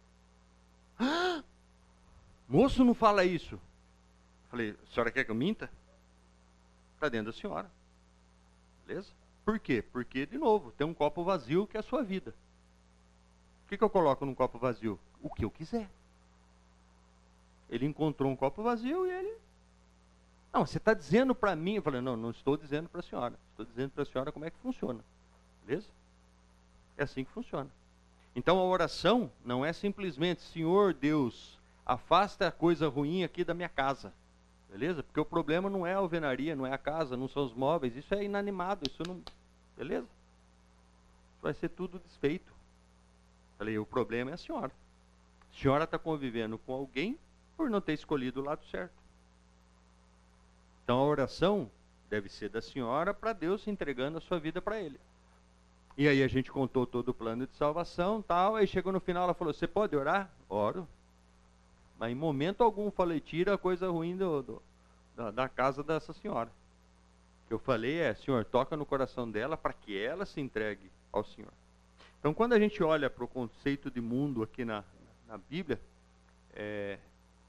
[0.98, 1.44] Ah!
[2.48, 3.60] Moço, não fala isso.
[4.50, 5.70] Falei, a senhora quer que eu minta?
[6.94, 7.70] Está dentro da senhora.
[8.86, 9.12] Beleza?
[9.44, 9.82] Por quê?
[9.82, 12.36] Porque, de novo, tem um copo vazio que é a sua vida.
[13.66, 15.00] O que, que eu coloco num copo vazio?
[15.22, 15.90] O que eu quiser.
[17.70, 19.38] Ele encontrou um copo vazio e ele.
[20.53, 21.76] Não, você está dizendo para mim.
[21.76, 23.36] Eu falei, não, não estou dizendo para a senhora.
[23.51, 25.03] Estou dizendo para a senhora como é que funciona.
[25.66, 25.88] Beleza?
[26.97, 27.70] É assim que funciona.
[28.36, 33.70] Então a oração não é simplesmente, Senhor Deus, afasta a coisa ruim aqui da minha
[33.70, 34.13] casa.
[34.70, 35.03] Beleza?
[35.03, 37.95] Porque o problema não é a alvenaria, não é a casa, não são os móveis,
[37.95, 39.22] isso é inanimado, isso não.
[39.78, 40.05] Beleza?
[40.05, 42.53] Isso vai ser tudo desfeito.
[43.57, 44.72] Falei, o problema é a senhora.
[45.49, 47.18] A senhora está convivendo com alguém
[47.56, 48.93] por não ter escolhido o lado certo.
[50.84, 51.70] Então a oração
[52.10, 54.99] deve ser da senhora para Deus entregando a sua vida para Ele.
[55.97, 58.56] E aí a gente contou todo o plano de salvação, tal.
[58.56, 60.88] Aí chegou no final, ela falou: "Você pode orar?" Oro.
[61.97, 64.62] Mas em momento algum falei, tira a coisa ruim do, do
[65.16, 66.49] da, da, casa dessa senhora.
[67.45, 70.91] O que eu falei é, Senhor, toca no coração dela para que ela se entregue
[71.12, 71.51] ao Senhor.
[72.20, 74.84] Então, quando a gente olha para o conceito de mundo aqui na,
[75.28, 75.80] na Bíblia,
[76.53, 76.97] é,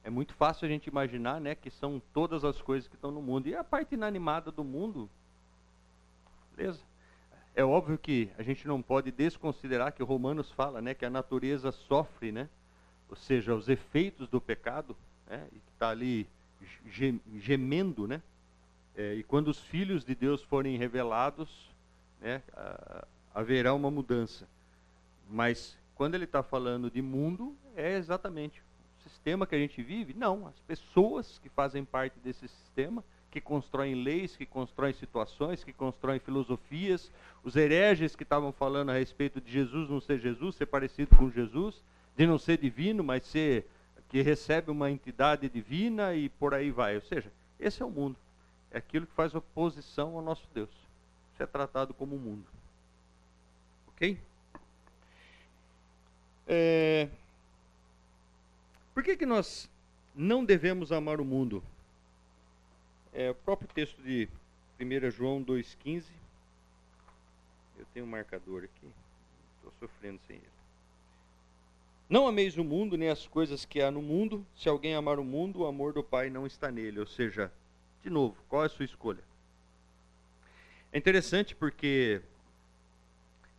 [0.07, 3.20] é muito fácil a gente imaginar né, que são todas as coisas que estão no
[3.20, 3.48] mundo.
[3.48, 5.11] E a parte inanimada do mundo,
[6.57, 6.80] beleza?
[7.57, 11.11] É óbvio que a gente não pode desconsiderar que o Romanos fala né, que a
[11.11, 12.48] natureza sofre, né?
[13.09, 14.96] ou seja, os efeitos do pecado,
[15.26, 16.28] né, que está ali
[17.38, 18.22] gemendo, né?
[18.94, 21.70] É, e quando os filhos de Deus forem revelados,
[22.20, 22.42] né,
[23.34, 24.48] haverá uma mudança.
[25.28, 28.62] Mas quando ele está falando de mundo, é exatamente
[29.09, 30.14] sistema que a gente vive?
[30.14, 35.72] Não, as pessoas que fazem parte desse sistema, que constroem leis, que constroem situações, que
[35.72, 37.11] constroem filosofias,
[37.44, 41.30] os hereges que estavam falando a respeito de Jesus não ser Jesus, ser parecido com
[41.30, 41.82] Jesus,
[42.16, 43.66] de não ser divino, mas ser
[44.09, 46.94] que recebe uma entidade divina e por aí vai.
[46.94, 48.16] Ou seja, esse é o mundo.
[48.70, 50.70] É aquilo que faz oposição ao nosso Deus.
[51.32, 52.46] Isso é tratado como mundo.
[53.88, 54.18] Ok?
[56.46, 57.09] É...
[58.97, 59.68] Por que, que nós
[60.14, 61.62] não devemos amar o mundo?
[63.12, 64.26] É o próprio texto de
[64.80, 66.05] 1 João 2,15.
[67.78, 68.90] Eu tenho um marcador aqui.
[69.57, 70.49] Estou sofrendo sem ele.
[72.09, 74.47] Não ameis o mundo nem as coisas que há no mundo.
[74.57, 76.99] Se alguém amar o mundo, o amor do Pai não está nele.
[76.99, 77.53] Ou seja,
[78.03, 79.22] de novo, qual é a sua escolha?
[80.90, 82.22] É interessante porque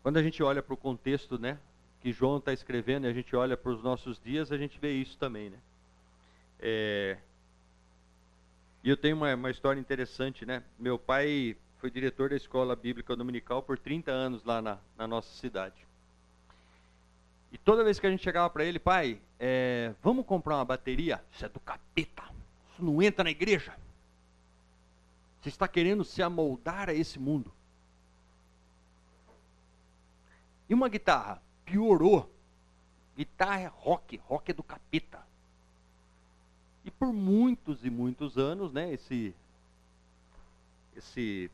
[0.02, 1.60] quando a gente olha para o contexto, né,
[2.02, 4.94] que João está escrevendo e a gente olha para os nossos dias, a gente vê
[4.94, 5.58] isso também, né?
[6.60, 7.18] É...
[8.84, 10.64] E eu tenho uma, uma história interessante, né?
[10.80, 15.34] Meu pai foi diretor da escola bíblica dominical por 30 anos lá na, na nossa
[15.36, 15.86] cidade.
[17.52, 21.24] E toda vez que a gente chegava para ele, pai, é, vamos comprar uma bateria?
[21.32, 22.24] Isso é do capeta.
[22.72, 23.74] Isso não entra na igreja.
[25.42, 27.52] Você está querendo se amoldar a esse mundo.
[30.70, 31.42] E uma guitarra?
[31.68, 32.28] Piorou.
[33.16, 35.20] Guitarra é rock, rock é do capeta.
[36.84, 39.36] E por muitos e muitos anos, né, esse,
[40.96, 41.52] esse,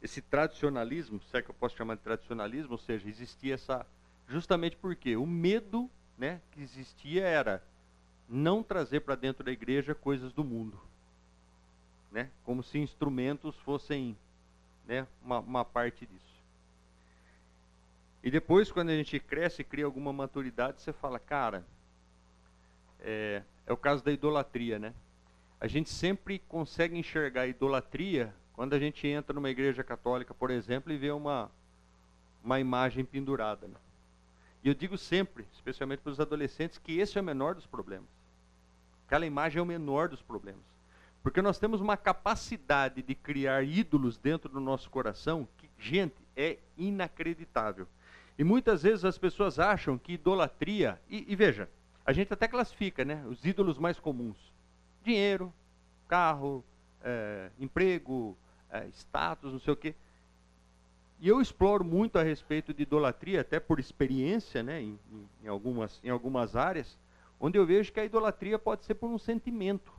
[0.00, 3.86] esse tradicionalismo, se é que eu posso chamar de tradicionalismo, ou seja, existia essa
[4.28, 7.62] Justamente porque o medo né, que existia era
[8.26, 10.80] não trazer para dentro da igreja coisas do mundo.
[12.10, 14.16] Né, como se instrumentos fossem
[14.86, 16.31] né, uma, uma parte disso.
[18.22, 21.64] E depois, quando a gente cresce e cria alguma maturidade, você fala, cara,
[23.00, 24.94] é, é, o caso da idolatria, né?
[25.60, 30.50] A gente sempre consegue enxergar a idolatria quando a gente entra numa igreja católica, por
[30.50, 31.50] exemplo, e vê uma,
[32.44, 33.66] uma imagem pendurada.
[33.66, 33.76] Né?
[34.62, 38.08] E eu digo sempre, especialmente para os adolescentes, que esse é o menor dos problemas.
[39.06, 40.62] Aquela imagem é o menor dos problemas.
[41.22, 46.58] Porque nós temos uma capacidade de criar ídolos dentro do nosso coração que, gente, é
[46.76, 47.86] inacreditável.
[48.38, 51.00] E muitas vezes as pessoas acham que idolatria.
[51.08, 51.68] E, e veja,
[52.04, 53.24] A gente até classifica, né?
[53.28, 54.36] Os ídolos mais comuns:
[55.04, 55.52] dinheiro,
[56.08, 56.64] carro,
[57.02, 58.36] é, emprego,
[58.70, 59.94] é, status, não sei o quê.
[61.20, 64.98] E eu exploro muito a respeito de idolatria, até por experiência, né, em,
[65.44, 66.98] em, algumas, em algumas áreas,
[67.38, 69.92] onde eu vejo que a idolatria pode ser por um sentimento.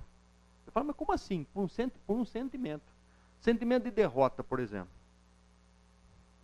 [0.66, 1.46] Eu falo, mas como assim?
[1.54, 2.84] Por um, por um sentimento.
[3.40, 4.92] Sentimento de derrota, por exemplo.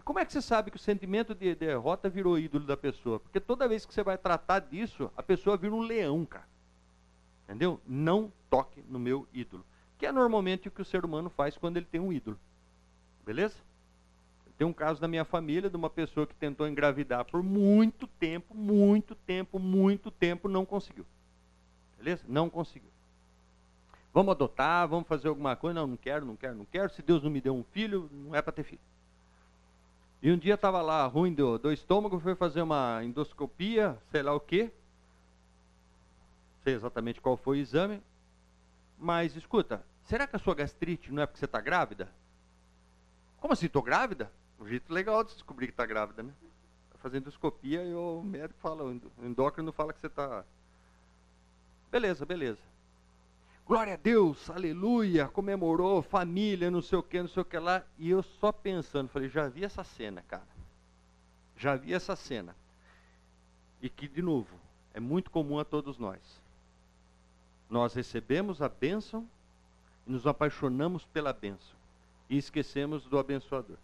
[0.09, 3.19] Como é que você sabe que o sentimento de derrota virou ídolo da pessoa?
[3.19, 6.47] Porque toda vez que você vai tratar disso, a pessoa vira um leão, cara.
[7.43, 7.79] Entendeu?
[7.85, 9.63] Não toque no meu ídolo.
[9.99, 12.39] Que é normalmente o que o ser humano faz quando ele tem um ídolo.
[13.23, 13.57] Beleza?
[14.57, 18.55] Tem um caso da minha família de uma pessoa que tentou engravidar por muito tempo,
[18.55, 21.05] muito tempo, muito tempo, não conseguiu.
[21.99, 22.23] Beleza?
[22.27, 22.89] Não conseguiu.
[24.11, 25.79] Vamos adotar, vamos fazer alguma coisa.
[25.79, 26.91] Não, não quero, não quero, não quero.
[26.93, 28.88] Se Deus não me deu um filho, não é para ter filho.
[30.21, 34.33] E um dia estava lá ruim do, do estômago, foi fazer uma endoscopia, sei lá
[34.33, 34.69] o quê.
[36.63, 38.01] Sei exatamente qual foi o exame.
[38.97, 42.09] Mas escuta, será que a sua gastrite não é porque você está grávida?
[43.39, 44.29] Como assim, estou grávida?
[44.59, 46.33] Um jeito legal de descobrir que está grávida, né?
[46.95, 50.43] Fazendo endoscopia e o médico fala, o endócrino fala que você está.
[51.89, 52.59] Beleza, beleza.
[53.69, 57.85] Glória a Deus, aleluia, comemorou, família, não sei o que, não sei o que lá.
[57.99, 60.47] E eu só pensando, falei, já vi essa cena, cara.
[61.55, 62.55] Já vi essa cena.
[63.79, 64.49] E que, de novo,
[64.91, 66.19] é muito comum a todos nós.
[67.69, 69.29] Nós recebemos a bênção
[70.07, 71.77] e nos apaixonamos pela bênção.
[72.27, 73.77] E esquecemos do abençoador.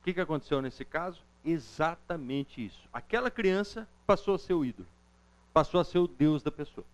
[0.00, 1.22] O que, que aconteceu nesse caso?
[1.44, 2.88] Exatamente isso.
[2.90, 4.88] Aquela criança passou a ser o ídolo.
[5.52, 6.86] Passou a ser o Deus da pessoa.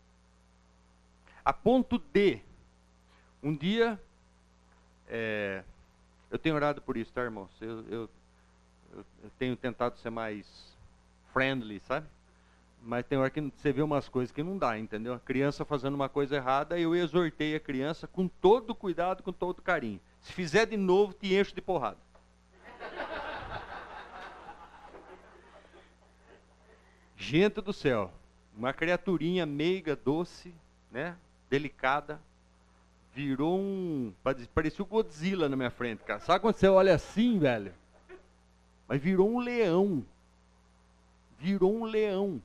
[1.45, 2.41] A ponto de,
[3.43, 4.01] um dia,
[5.07, 5.63] é,
[6.31, 7.51] eu tenho orado por isso, tá, irmãos?
[7.61, 8.11] Eu, eu,
[8.95, 10.75] eu, tenho tentado ser mais
[11.35, 12.07] friendly, sabe?
[12.83, 15.13] Mas tem hora que você vê umas coisas que não dá, entendeu?
[15.13, 19.61] A criança fazendo uma coisa errada, eu exortei a criança com todo cuidado, com todo
[19.61, 20.01] carinho.
[20.23, 21.99] Se fizer de novo, te encho de porrada.
[27.17, 28.13] Gente do céu,
[28.57, 30.55] uma criaturinha meiga, doce,
[30.91, 31.17] né?
[31.55, 32.21] Delicada,
[33.15, 34.13] virou um.
[34.53, 36.19] Parecia o Godzilla na minha frente, cara.
[36.19, 37.73] Sabe quando você olha assim, velho?
[38.89, 40.05] Mas virou um leão.
[41.39, 42.43] Virou um leão.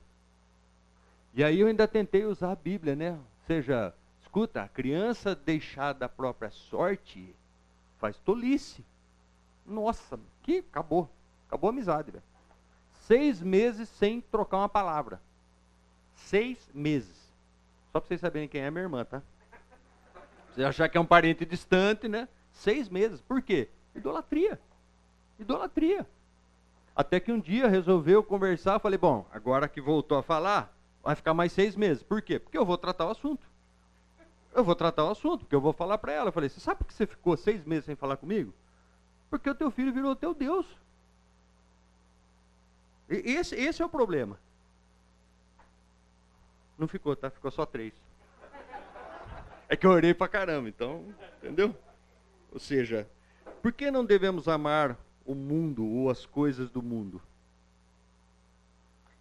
[1.33, 3.13] E aí eu ainda tentei usar a Bíblia, né?
[3.13, 7.33] Ou seja, escuta, a criança deixar da própria sorte
[7.97, 8.85] faz tolice.
[9.65, 11.09] Nossa, que acabou.
[11.47, 12.23] Acabou a amizade, velho.
[13.01, 15.19] Seis meses sem trocar uma palavra.
[16.15, 17.28] Seis meses.
[17.91, 19.21] Só para vocês saberem quem é minha irmã, tá?
[20.51, 22.27] Você achar que é um parente distante, né?
[22.51, 23.21] Seis meses.
[23.21, 23.69] Por quê?
[23.95, 24.59] Idolatria.
[25.39, 26.07] Idolatria.
[26.95, 31.33] Até que um dia resolveu conversar, falei, bom, agora que voltou a falar, vai ficar
[31.33, 32.03] mais seis meses.
[32.03, 32.37] Por quê?
[32.37, 33.47] Porque eu vou tratar o assunto.
[34.53, 36.27] Eu vou tratar o assunto, porque eu vou falar para ela.
[36.27, 38.53] Eu falei, você sabe por que você ficou seis meses sem falar comigo?
[39.29, 40.65] Porque o teu filho virou teu Deus.
[43.07, 44.37] Esse, esse é o problema.
[46.79, 47.29] Não ficou, tá?
[47.29, 47.93] Ficou só três.
[49.67, 51.05] É que eu orei pra caramba, então,
[51.37, 51.75] entendeu?
[52.53, 53.05] Ou seja,
[53.61, 57.21] por que não devemos amar o mundo ou as coisas do mundo?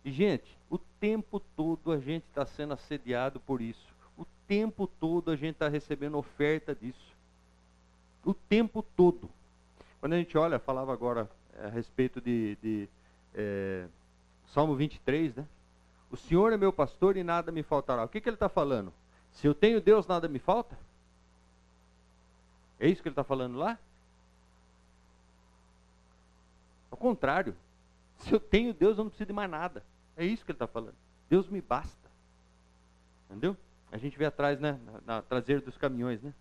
[0.05, 3.93] E, gente, o tempo todo a gente está sendo assediado por isso.
[4.17, 7.15] O tempo todo a gente está recebendo oferta disso.
[8.25, 9.29] O tempo todo.
[10.01, 12.89] Quando a gente olha, falava agora é, a respeito de, de
[13.35, 13.87] é,
[14.47, 15.47] Salmo 23, né?
[16.11, 18.05] O Senhor é meu pastor e nada me faltará.
[18.05, 18.93] O que, que ele está falando?
[19.33, 20.79] Se eu tenho Deus, nada me falta?
[22.81, 23.79] É isso que ele está falando lá?
[26.91, 27.55] Ao contrário.
[28.19, 29.85] Se eu tenho Deus, eu não preciso de mais nada.
[30.17, 30.97] É isso que ele está falando.
[31.29, 32.09] Deus me basta.
[33.27, 33.57] Entendeu?
[33.93, 34.79] A gente vê atrás, né?
[34.85, 36.33] Na, na traseira dos caminhões, né?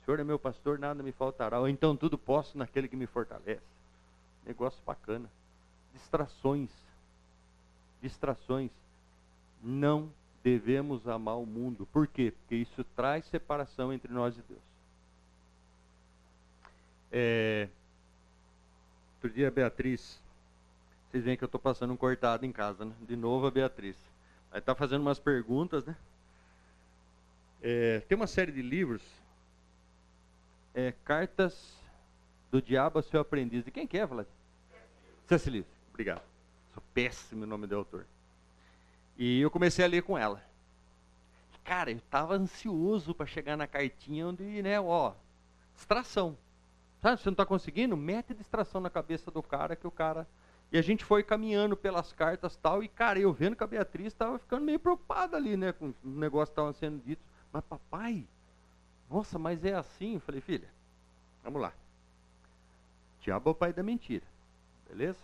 [0.00, 1.58] O Senhor é meu pastor, nada me faltará.
[1.58, 3.60] Ou então tudo posso naquele que me fortalece.
[4.46, 5.28] Negócio bacana.
[5.92, 6.70] Distrações.
[8.00, 8.70] Distrações
[9.62, 10.10] não
[10.42, 11.86] devemos amar o mundo.
[11.86, 12.32] Por quê?
[12.32, 14.60] Porque isso traz separação entre nós e Deus.
[17.10, 17.68] É,
[19.16, 20.20] outro dia a Beatriz,
[21.10, 22.94] vocês veem que eu estou passando um cortado em casa, né?
[23.02, 23.96] De novo a Beatriz.
[24.50, 25.96] Aí está fazendo umas perguntas, né?
[27.62, 29.02] É, tem uma série de livros,
[30.74, 31.76] é, Cartas
[32.50, 33.64] do Diabo ao Seu Aprendiz.
[33.64, 34.26] De quem que é, Vlad?
[35.30, 35.66] Lewis.
[35.90, 36.22] Obrigado.
[36.72, 38.06] Sou péssimo o nome do autor.
[39.18, 40.42] E eu comecei a ler com ela.
[41.64, 45.14] Cara, eu estava ansioso para chegar na cartinha onde, né, ó,
[45.74, 46.36] distração.
[47.00, 47.96] Sabe, você não está conseguindo?
[47.96, 50.26] Mete distração na cabeça do cara que o cara.
[50.70, 54.08] E a gente foi caminhando pelas cartas tal, e cara, eu vendo que a Beatriz
[54.08, 57.22] estava ficando meio preocupada ali, né, com o negócio que estava sendo dito.
[57.52, 58.26] Mas papai,
[59.08, 60.14] nossa, mas é assim?
[60.14, 60.68] Eu falei, filha,
[61.42, 61.72] vamos lá.
[63.20, 64.24] Diabo é o pai da mentira,
[64.88, 65.18] beleza?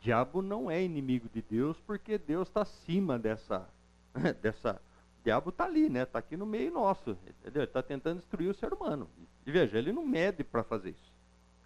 [0.00, 3.68] Diabo não é inimigo de Deus, porque Deus está acima dessa,
[4.40, 4.80] dessa.
[5.24, 6.02] Diabo está ali, né?
[6.02, 7.64] Está aqui no meio nosso, entendeu?
[7.64, 9.08] Está tentando destruir o ser humano.
[9.44, 11.12] E veja, ele não mede para fazer isso,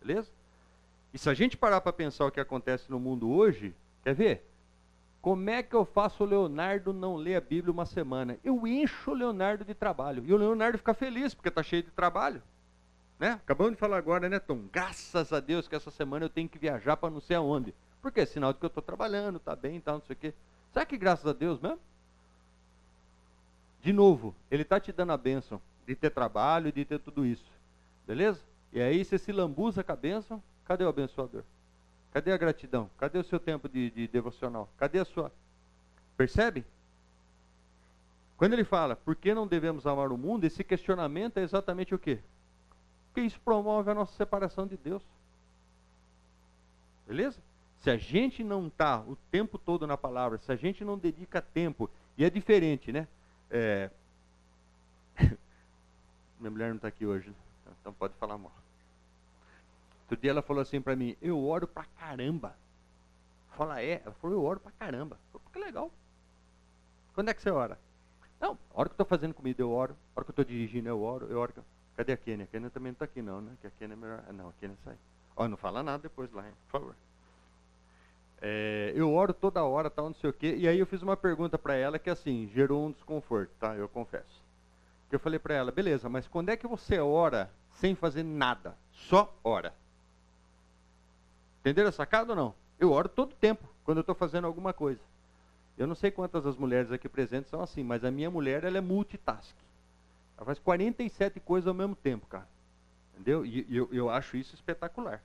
[0.00, 0.30] beleza?
[1.12, 4.48] E se a gente parar para pensar o que acontece no mundo hoje, quer ver?
[5.20, 8.38] Como é que eu faço o Leonardo não ler a Bíblia uma semana?
[8.42, 10.24] Eu encho o Leonardo de trabalho.
[10.26, 12.42] E o Leonardo fica feliz, porque está cheio de trabalho.
[13.20, 13.32] Né?
[13.34, 14.64] Acabamos de falar agora, né, Tom?
[14.72, 17.72] Graças a Deus que essa semana eu tenho que viajar para não sei aonde.
[18.02, 20.18] Porque é sinal de que eu estou trabalhando, está bem e tal, não sei o
[20.18, 20.34] quê.
[20.72, 21.78] Será que graças a Deus mesmo?
[23.80, 27.50] De novo, ele está te dando a bênção de ter trabalho, de ter tudo isso.
[28.06, 28.40] Beleza?
[28.72, 31.44] E aí você se lambuza com a bênção, cadê o abençoador?
[32.12, 32.90] Cadê a gratidão?
[32.98, 34.68] Cadê o seu tempo de, de devocional?
[34.76, 35.32] Cadê a sua.
[36.16, 36.64] Percebe?
[38.36, 41.98] Quando ele fala, por que não devemos amar o mundo, esse questionamento é exatamente o
[41.98, 42.18] quê?
[43.06, 45.02] Porque isso promove a nossa separação de Deus.
[47.06, 47.38] Beleza?
[47.82, 51.42] Se a gente não está o tempo todo na palavra, se a gente não dedica
[51.42, 53.08] tempo, e é diferente, né?
[53.50, 53.90] É...
[56.38, 57.36] Minha mulher não está aqui hoje, né?
[57.80, 58.52] então pode falar mal.
[60.02, 62.54] Outro dia ela falou assim para mim: Eu oro pra caramba.
[63.56, 64.00] Fala, é?
[64.04, 65.18] Ela falou: Eu oro pra caramba.
[65.32, 65.90] Falei, que legal.
[67.14, 67.78] Quando é que você ora?
[68.40, 70.44] Não, a hora que eu estou fazendo comida eu oro, a hora que eu estou
[70.44, 71.52] dirigindo eu oro, eu oro.
[71.96, 72.44] Cadê a Kênia?
[72.44, 73.56] A Kênia também não está aqui não, né?
[73.60, 74.22] Que a Kênia é melhor.
[74.28, 74.96] Ah, não, a Kênia sai.
[75.36, 76.54] Ó, não fala nada depois lá, hein?
[76.66, 76.96] por favor.
[78.44, 80.56] É, eu oro toda hora, tal, não sei o quê.
[80.58, 83.76] E aí eu fiz uma pergunta para ela que assim, gerou um desconforto, tá?
[83.76, 84.42] Eu confesso.
[85.12, 88.76] Eu falei para ela, beleza, mas quando é que você ora sem fazer nada?
[88.90, 89.72] Só ora.
[91.60, 92.54] Entenderam a sacada ou não?
[92.80, 95.00] Eu oro todo tempo, quando eu estou fazendo alguma coisa.
[95.78, 98.78] Eu não sei quantas das mulheres aqui presentes são assim, mas a minha mulher, ela
[98.78, 99.54] é multitask.
[100.36, 102.48] Ela faz 47 coisas ao mesmo tempo, cara.
[103.14, 103.46] Entendeu?
[103.46, 105.22] E eu, eu acho isso espetacular.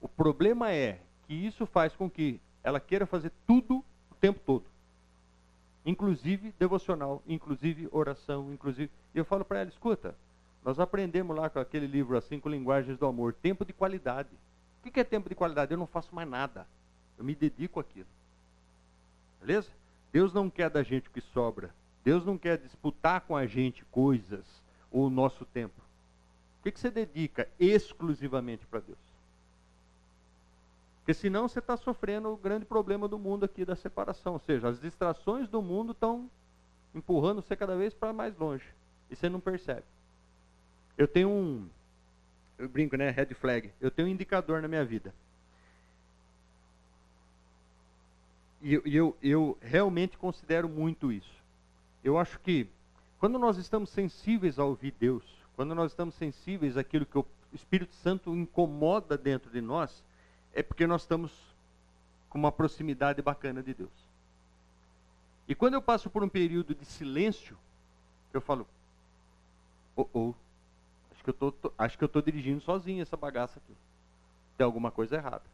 [0.00, 4.64] O problema é que isso faz com que ela queira fazer tudo o tempo todo.
[5.84, 8.90] Inclusive devocional, inclusive oração, inclusive.
[9.14, 10.14] E eu falo para ela, escuta,
[10.64, 14.30] nós aprendemos lá com aquele livro, As Cinco Linguagens do Amor, tempo de qualidade.
[14.84, 15.72] O que é tempo de qualidade?
[15.72, 16.66] Eu não faço mais nada.
[17.18, 18.08] Eu me dedico àquilo.
[19.40, 19.70] Beleza?
[20.12, 21.74] Deus não quer da gente o que sobra.
[22.04, 24.44] Deus não quer disputar com a gente coisas
[24.90, 25.80] ou o nosso tempo.
[26.60, 29.11] O que, que você dedica exclusivamente para Deus?
[31.02, 34.34] Porque senão você está sofrendo o grande problema do mundo aqui da separação.
[34.34, 36.30] Ou seja, as distrações do mundo estão
[36.94, 38.64] empurrando você cada vez para mais longe.
[39.10, 39.82] E você não percebe.
[40.96, 41.68] Eu tenho um,
[42.56, 43.10] eu brinco, né?
[43.10, 43.72] Red flag.
[43.80, 45.12] Eu tenho um indicador na minha vida.
[48.60, 51.42] E eu, eu, eu realmente considero muito isso.
[52.04, 52.68] Eu acho que
[53.18, 55.24] quando nós estamos sensíveis a ouvir Deus,
[55.56, 60.04] quando nós estamos sensíveis àquilo que o Espírito Santo incomoda dentro de nós,
[60.52, 61.32] é porque nós estamos
[62.28, 63.90] com uma proximidade bacana de Deus.
[65.48, 67.56] E quando eu passo por um período de silêncio,
[68.32, 68.66] eu falo,
[69.96, 70.34] oh, oh,
[71.22, 73.76] Acho que eu tô, tô, acho que eu dirigindo sozinho essa bagaça aqui.
[74.58, 75.44] Tem alguma coisa errada.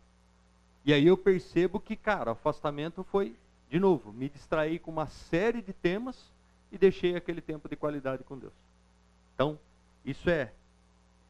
[0.82, 3.36] E aí eu percebo que, cara, o afastamento foi,
[3.68, 6.32] de novo, me distrair com uma série de temas
[6.72, 8.54] e deixei aquele tempo de qualidade com Deus.
[9.34, 9.58] Então,
[10.06, 10.52] isso é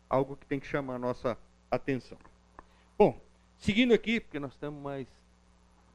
[0.08, 1.36] algo que tem que chamar a nossa
[1.68, 2.16] atenção.
[2.96, 3.20] Bom,
[3.58, 5.06] seguindo aqui, porque nós temos mais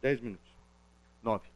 [0.01, 0.51] 10 minutos.
[1.23, 1.47] 9.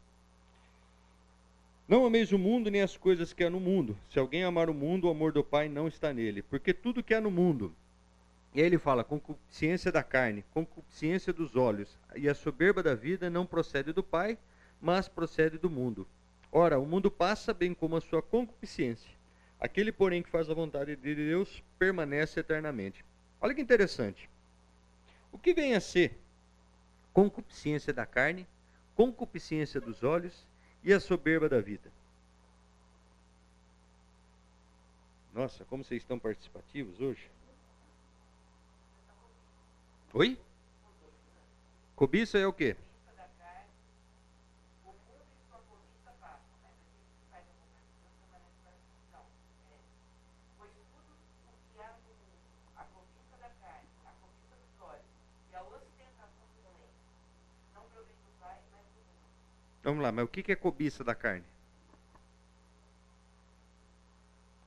[1.88, 3.98] Não ameis o mundo nem as coisas que há no mundo.
[4.10, 6.42] Se alguém amar o mundo, o amor do Pai não está nele.
[6.42, 7.74] Porque tudo que há no mundo,
[8.54, 13.30] e aí ele fala, concupiscência da carne, concupiscência dos olhos, e a soberba da vida
[13.30, 14.38] não procede do Pai,
[14.82, 16.08] mas procede do mundo.
[16.52, 19.12] Ora, o mundo passa bem como a sua concupiscência.
[19.60, 23.04] Aquele, porém, que faz a vontade de Deus permanece eternamente.
[23.40, 24.30] Olha que interessante.
[25.32, 26.20] O que vem a ser
[27.14, 28.48] concupiscência da carne,
[28.96, 30.48] concupiscência dos olhos
[30.84, 31.92] e a soberba da vida.
[35.34, 37.30] Nossa, como vocês estão participativos hoje?
[40.14, 40.40] Oi?
[41.96, 42.76] Cobiça é o quê?
[59.88, 61.46] Vamos lá, mas o que é cobiça da carne?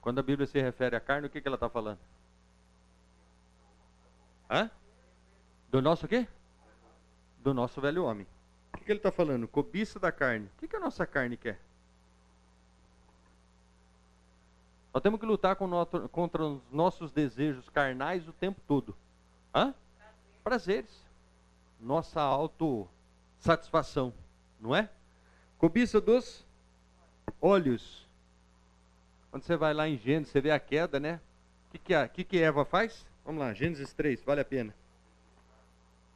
[0.01, 1.99] Quando a Bíblia se refere à carne, o que, que ela está falando?
[4.49, 4.71] Hã?
[5.69, 6.27] Do nosso quê?
[7.43, 8.27] do nosso velho homem.
[8.73, 9.47] O que, que ele está falando?
[9.47, 10.47] Cobiça da carne.
[10.47, 11.61] O que, que a nossa carne quer?
[14.91, 18.97] Nós temos que lutar contra os nossos desejos carnais o tempo todo.
[19.55, 19.75] Hã?
[20.43, 21.05] Prazeres.
[21.79, 24.15] Nossa autossatisfação,
[24.59, 24.89] não é?
[25.61, 26.43] Cobiça dos
[27.39, 28.09] olhos.
[29.31, 31.21] Quando você vai lá em Gênesis, você vê a queda, né?
[31.69, 33.07] O que, que, a, que, que Eva faz?
[33.27, 34.75] Vamos lá, Gênesis 3, vale a pena.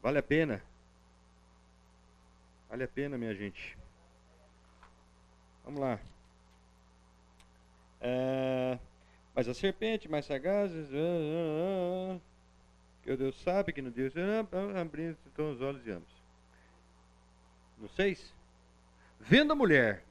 [0.02, 0.62] Vale a pena.
[2.70, 3.76] Vale a pena, minha gente.
[5.62, 6.00] Vamos lá.
[8.00, 8.78] É,
[9.34, 10.72] mas a serpente mais sagaz,
[13.02, 14.14] que o Deus sabe que no Deus
[14.80, 16.14] abrindo então os olhos de ambos.
[17.76, 18.43] No 6.
[19.26, 20.04] Vendo a mulher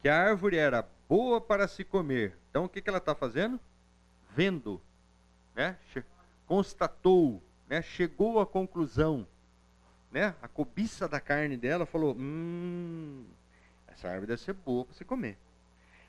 [0.00, 3.58] que a árvore era boa para se comer, então o que, que ela está fazendo?
[4.34, 4.80] Vendo,
[5.54, 5.76] né?
[6.46, 7.82] constatou, né?
[7.82, 9.26] chegou à conclusão,
[10.10, 10.34] né?
[10.40, 13.26] a cobiça da carne dela falou: hum,
[13.86, 15.38] essa árvore deve ser boa para se comer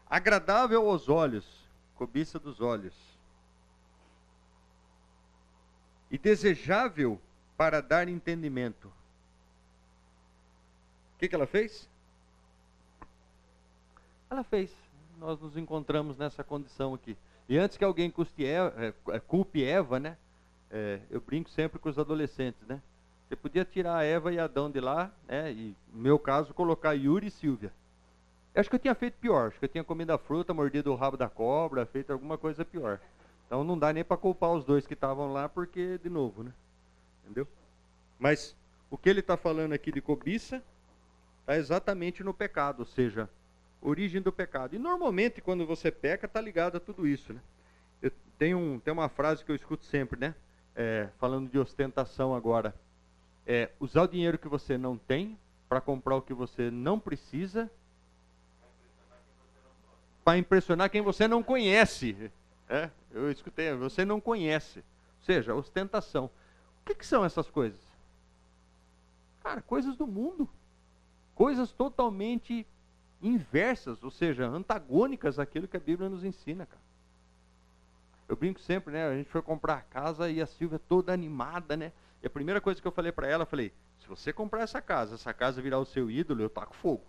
[0.10, 2.96] agradável aos olhos, cobiça dos olhos,
[6.10, 7.22] e desejável
[7.56, 8.88] para dar entendimento.
[11.14, 11.88] O que, que ela fez?
[14.30, 14.72] Ela fez.
[15.18, 17.18] Nós nos encontramos nessa condição aqui.
[17.48, 20.18] E antes que alguém Eva, é, é, culpe Eva, né?
[20.70, 22.82] É, eu brinco sempre com os adolescentes, né?
[23.28, 25.52] Você podia tirar Eva e Adão de lá, né?
[25.52, 27.74] E no meu caso colocar Yuri e Silvia.
[28.54, 29.48] Eu acho que eu tinha feito pior.
[29.48, 32.64] Acho que eu tinha comido a fruta, mordido o rabo da cobra, feito alguma coisa
[32.64, 33.00] pior.
[33.48, 36.54] Então não dá nem para culpar os dois que estavam lá, porque, de novo, né?
[37.24, 37.48] Entendeu?
[38.20, 38.56] Mas
[38.92, 40.64] o que ele está falando aqui de cobiça
[41.42, 43.28] está exatamente no pecado, ou seja,
[43.82, 44.76] origem do pecado.
[44.76, 47.42] E normalmente quando você peca, está ligado a tudo isso, né?
[48.02, 50.36] Eu tenho um, tem uma frase que eu escuto sempre, né?
[50.76, 52.74] É, falando de ostentação agora.
[53.46, 57.70] É, usar o dinheiro que você não tem para comprar o que você não precisa
[60.24, 62.32] para impressionar quem você não conhece.
[62.68, 64.80] É, eu escutei, você não conhece.
[64.80, 66.26] Ou seja, ostentação.
[66.26, 67.80] O que, que são essas coisas?
[69.44, 70.48] Cara, coisas do mundo.
[71.34, 72.68] Coisas totalmente
[73.22, 76.82] inversas, ou seja, antagônicas àquilo que a Bíblia nos ensina, cara.
[78.28, 79.08] Eu brinco sempre, né?
[79.08, 81.92] A gente foi comprar a casa e a Silvia toda animada, né?
[82.22, 84.82] E a primeira coisa que eu falei para ela, eu falei: se você comprar essa
[84.82, 87.04] casa, essa casa virar o seu ídolo, eu taco fogo.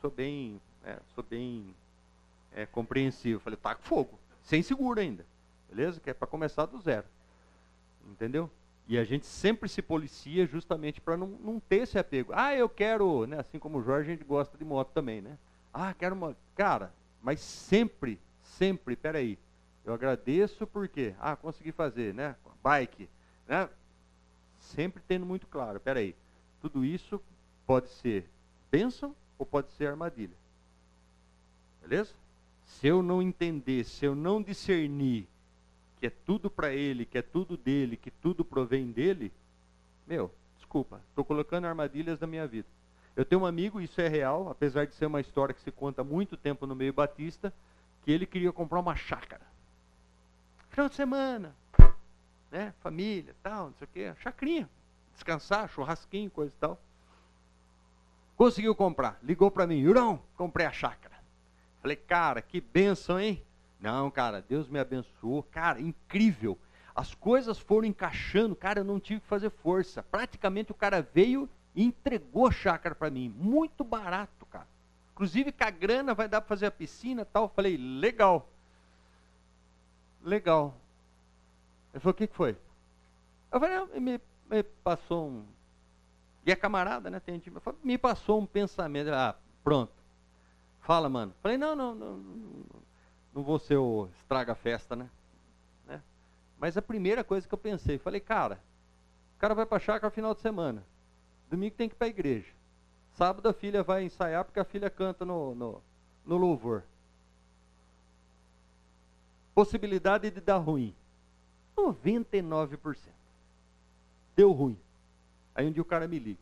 [0.00, 1.74] Sou bem é, sou bem
[2.52, 3.40] é, compreensivo.
[3.40, 5.24] Falei, tá com fogo, sem seguro ainda.
[5.68, 6.00] Beleza?
[6.00, 7.06] Que é para começar do zero.
[8.08, 8.50] Entendeu?
[8.90, 12.32] E a gente sempre se policia justamente para não, não ter esse apego.
[12.34, 15.38] Ah, eu quero, né, assim como o Jorge, a gente gosta de moto também, né?
[15.72, 16.36] Ah, quero uma.
[16.56, 19.38] Cara, mas sempre, sempre, peraí.
[19.84, 22.34] Eu agradeço porque, ah, consegui fazer, né?
[22.64, 23.08] Bike,
[23.46, 23.68] né?
[24.58, 26.16] Sempre tendo muito claro, peraí.
[26.60, 27.22] Tudo isso
[27.64, 28.28] pode ser
[28.72, 30.34] bênção ou pode ser armadilha.
[31.80, 32.12] Beleza?
[32.64, 35.28] Se eu não entender, se eu não discernir
[36.00, 39.30] que é tudo para ele, que é tudo dele, que tudo provém dele,
[40.06, 42.66] meu, desculpa, estou colocando armadilhas na minha vida.
[43.14, 46.00] Eu tenho um amigo, isso é real, apesar de ser uma história que se conta
[46.00, 47.52] há muito tempo no meio batista,
[48.02, 49.42] que ele queria comprar uma chácara.
[50.70, 51.54] Final de semana,
[52.50, 52.72] né?
[52.80, 54.70] Família, tal, não sei o quê, chacrinha,
[55.12, 56.80] descansar, churrasquinho, coisa e tal.
[58.36, 61.16] Conseguiu comprar, ligou para mim, Jurão, comprei a chácara.
[61.82, 63.44] Falei, cara, que benção, hein?
[63.80, 65.42] Não, cara, Deus me abençoou.
[65.44, 66.58] Cara, incrível.
[66.94, 70.02] As coisas foram encaixando, cara, eu não tive que fazer força.
[70.02, 73.34] Praticamente o cara veio e entregou a chácara para mim.
[73.38, 74.66] Muito barato, cara.
[75.12, 77.44] Inclusive com a grana vai dar para fazer a piscina tal.
[77.44, 78.48] Eu falei, legal.
[80.22, 80.74] Legal.
[81.92, 82.56] Ele falou, o que, que foi?
[83.50, 84.20] Eu falei, me,
[84.50, 85.44] me passou um.
[86.44, 87.20] E é camarada, né?
[87.20, 87.52] Tem gente,
[87.82, 89.10] me passou um pensamento.
[89.10, 89.92] Ah, pronto.
[90.80, 91.34] Fala, mano.
[91.42, 92.64] Falei, não, não, não, não
[93.32, 95.08] vou ser o estraga-festa, né?
[95.86, 96.02] né?
[96.58, 98.60] Mas a primeira coisa que eu pensei, falei, cara,
[99.36, 100.84] o cara vai para a chácara final de semana.
[101.48, 102.52] Domingo tem que ir para a igreja.
[103.14, 105.82] Sábado a filha vai ensaiar porque a filha canta no, no,
[106.24, 106.84] no louvor.
[109.54, 110.94] Possibilidade de dar ruim.
[111.76, 112.96] 99%.
[114.36, 114.78] Deu ruim.
[115.54, 116.40] Aí um dia o cara me liga.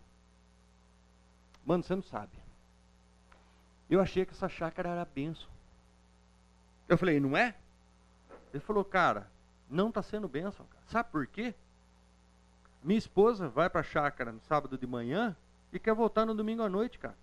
[1.64, 2.32] Mano, você não sabe.
[3.88, 5.57] Eu achei que essa chácara era benção.
[6.88, 7.54] Eu falei, não é?
[8.52, 9.30] Ele falou, cara,
[9.68, 10.66] não está sendo benção.
[10.66, 10.84] Cara.
[10.86, 11.54] Sabe por quê?
[12.82, 15.36] Minha esposa vai para a chácara no sábado de manhã
[15.72, 17.16] e quer voltar no domingo à noite, cara.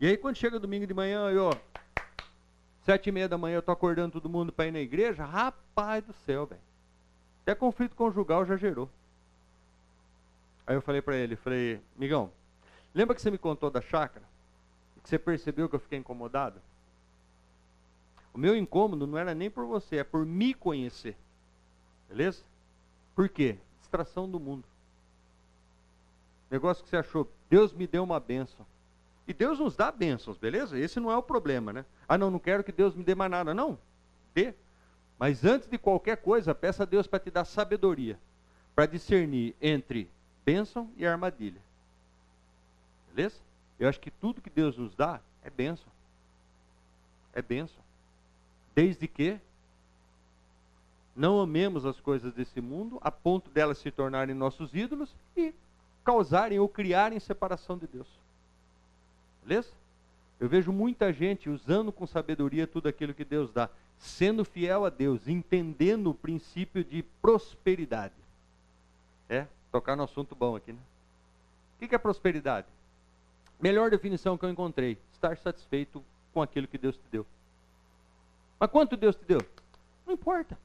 [0.00, 1.50] E aí quando chega domingo de manhã, eu,
[2.82, 6.04] sete e meia da manhã, eu tô acordando todo mundo para ir na igreja, rapaz
[6.04, 6.60] do céu, velho.
[7.42, 8.90] Até conflito conjugal já gerou.
[10.66, 12.30] Aí eu falei para ele, falei, migão,
[12.94, 14.24] lembra que você me contou da chácara?
[15.02, 16.60] Que você percebeu que eu fiquei incomodado?
[18.32, 21.16] O meu incômodo não era nem por você, é por me conhecer.
[22.08, 22.42] Beleza?
[23.14, 23.58] Por quê?
[23.80, 24.64] Distração do mundo.
[26.50, 28.64] Negócio que você achou, Deus me deu uma bênção.
[29.26, 30.78] E Deus nos dá bênçãos, beleza?
[30.78, 31.84] Esse não é o problema, né?
[32.08, 33.52] Ah, não, não quero que Deus me dê mais nada.
[33.52, 33.78] Não,
[34.34, 34.54] dê.
[35.18, 38.18] Mas antes de qualquer coisa, peça a Deus para te dar sabedoria,
[38.74, 40.08] para discernir entre
[40.44, 41.60] bênção e armadilha.
[43.12, 43.36] Beleza?
[43.78, 45.92] Eu acho que tudo que Deus nos dá é bênção.
[47.34, 47.82] É bênção.
[48.78, 49.40] Desde que
[51.16, 55.52] não amemos as coisas desse mundo a ponto delas se tornarem nossos ídolos e
[56.04, 58.06] causarem ou criarem separação de Deus.
[59.42, 59.68] Beleza?
[60.38, 63.68] Eu vejo muita gente usando com sabedoria tudo aquilo que Deus dá,
[63.98, 68.14] sendo fiel a Deus, entendendo o princípio de prosperidade.
[69.28, 70.80] É, tocar no assunto bom aqui, né?
[71.82, 72.68] O que é prosperidade?
[73.60, 76.00] Melhor definição que eu encontrei: estar satisfeito
[76.32, 77.26] com aquilo que Deus te deu.
[78.58, 79.40] Mas quanto Deus te deu?
[80.06, 80.58] Não importa.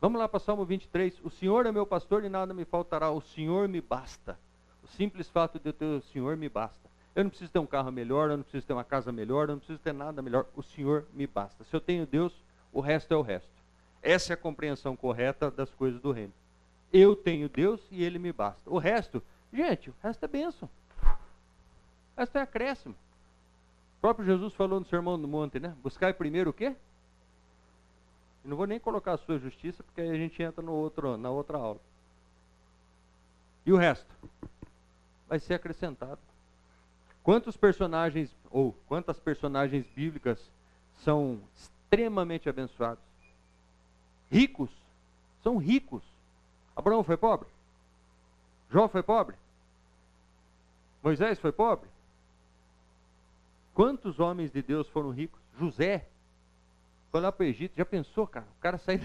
[0.00, 1.20] Vamos lá para Salmo 23.
[1.22, 3.10] O Senhor é meu pastor e nada me faltará.
[3.10, 4.38] O Senhor me basta.
[4.82, 6.88] O simples fato de eu ter o Senhor me basta.
[7.14, 9.54] Eu não preciso ter um carro melhor, eu não preciso ter uma casa melhor, eu
[9.54, 10.46] não preciso ter nada melhor.
[10.56, 11.64] O Senhor me basta.
[11.64, 12.32] Se eu tenho Deus,
[12.72, 13.50] o resto é o resto.
[14.02, 16.32] Essa é a compreensão correta das coisas do reino.
[16.92, 18.62] Eu tenho Deus e Ele me basta.
[18.70, 19.22] O resto,
[19.52, 20.68] gente, o resto é bênção.
[21.02, 22.94] O resto é acréscimo.
[24.00, 25.76] O próprio Jesus falou no Sermão do Monte, né?
[25.82, 26.74] Buscar primeiro o quê?
[28.42, 31.30] não vou nem colocar a sua justiça, porque aí a gente entra no outro, na
[31.30, 31.80] outra aula.
[33.66, 34.06] E o resto?
[35.28, 36.18] Vai ser acrescentado.
[37.22, 40.50] Quantos personagens, ou quantas personagens bíblicas
[41.04, 43.04] são extremamente abençoados?
[44.30, 44.70] Ricos.
[45.42, 46.02] São ricos.
[46.74, 47.48] Abraão foi pobre?
[48.70, 49.36] Jó foi pobre?
[51.02, 51.88] Moisés foi pobre?
[53.80, 55.40] Quantos homens de Deus foram ricos?
[55.58, 56.06] José
[57.10, 58.46] foi lá para o Egito, já pensou, cara?
[58.58, 59.00] O cara sai.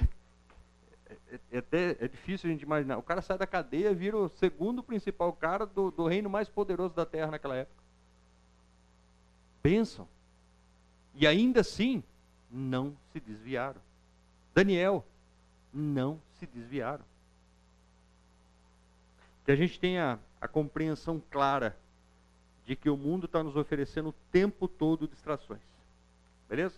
[1.31, 2.97] É, é, é, é difícil a gente imaginar.
[2.97, 6.49] O cara sai da cadeia e vira o segundo principal cara do, do reino mais
[6.49, 7.81] poderoso da terra naquela época.
[9.63, 10.09] Bênção.
[11.13, 12.03] E ainda assim,
[12.51, 13.79] não se desviaram.
[14.53, 15.05] Daniel,
[15.71, 17.05] não se desviaram.
[19.45, 21.77] Que a gente tenha a compreensão clara
[22.65, 25.61] de que o mundo está nos oferecendo o tempo todo distrações.
[26.49, 26.75] Beleza?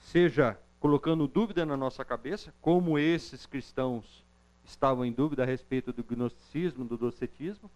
[0.00, 4.24] seja colocando dúvida na nossa cabeça, como esses cristãos
[4.64, 7.70] estavam em dúvida a respeito do gnosticismo, do docetismo,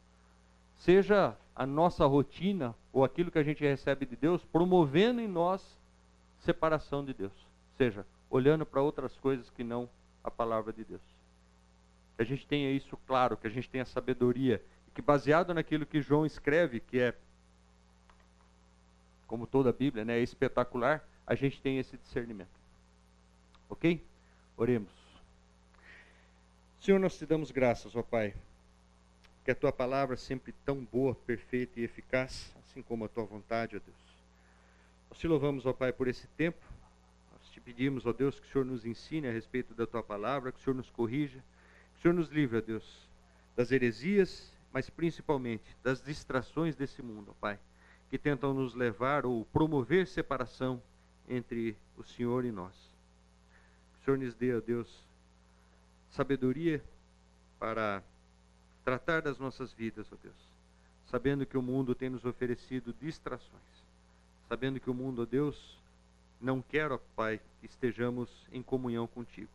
[0.79, 5.63] seja a nossa rotina ou aquilo que a gente recebe de Deus promovendo em nós
[6.41, 7.33] separação de Deus,
[7.77, 9.89] seja olhando para outras coisas que não
[10.23, 11.03] a palavra de Deus.
[12.17, 15.87] Que a gente tenha isso claro, que a gente tenha sabedoria e que baseado naquilo
[15.87, 17.15] que João escreve, que é
[19.27, 22.49] como toda a Bíblia, né, é espetacular, a gente tem esse discernimento.
[23.69, 24.05] Ok?
[24.57, 24.93] Oremos.
[26.81, 28.35] Senhor, nós te damos graças, ó Pai,
[29.43, 33.25] que a tua palavra é sempre tão boa, perfeita e eficaz, assim como a tua
[33.25, 34.05] vontade, ó Deus.
[35.09, 36.59] Nós te louvamos, ó Pai, por esse tempo.
[37.33, 40.53] Nós te pedimos, ó Deus, que o Senhor nos ensine a respeito da tua palavra,
[40.53, 41.43] que o Senhor nos corrija,
[41.93, 43.09] que o Senhor nos livre, ó Deus,
[43.57, 47.59] das heresias, mas principalmente das distrações desse mundo, ó Pai,
[48.15, 50.81] que tentam nos levar ou promover separação
[51.29, 52.73] entre o Senhor e nós.
[52.73, 55.05] o Senhor nos dê, ó Deus,
[56.13, 56.81] sabedoria
[57.59, 58.05] para
[58.85, 60.37] tratar das nossas vidas, ó Deus,
[61.07, 63.83] sabendo que o mundo tem nos oferecido distrações,
[64.49, 65.77] sabendo que o mundo, ó Deus,
[66.41, 69.51] não quer, ó Pai, que estejamos em comunhão contigo,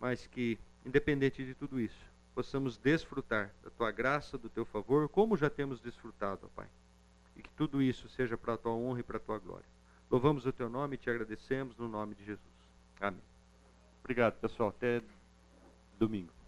[0.00, 2.04] mas que, independente de tudo isso,
[2.34, 6.68] possamos desfrutar da tua graça, do teu favor, como já temos desfrutado, ó Pai.
[7.36, 9.66] E que tudo isso seja para a tua honra e para a tua glória.
[10.10, 12.52] Louvamos o teu nome e te agradecemos no nome de Jesus.
[13.00, 13.22] Amém.
[14.00, 14.68] Obrigado, pessoal.
[14.68, 15.02] Até
[15.98, 16.41] domingo.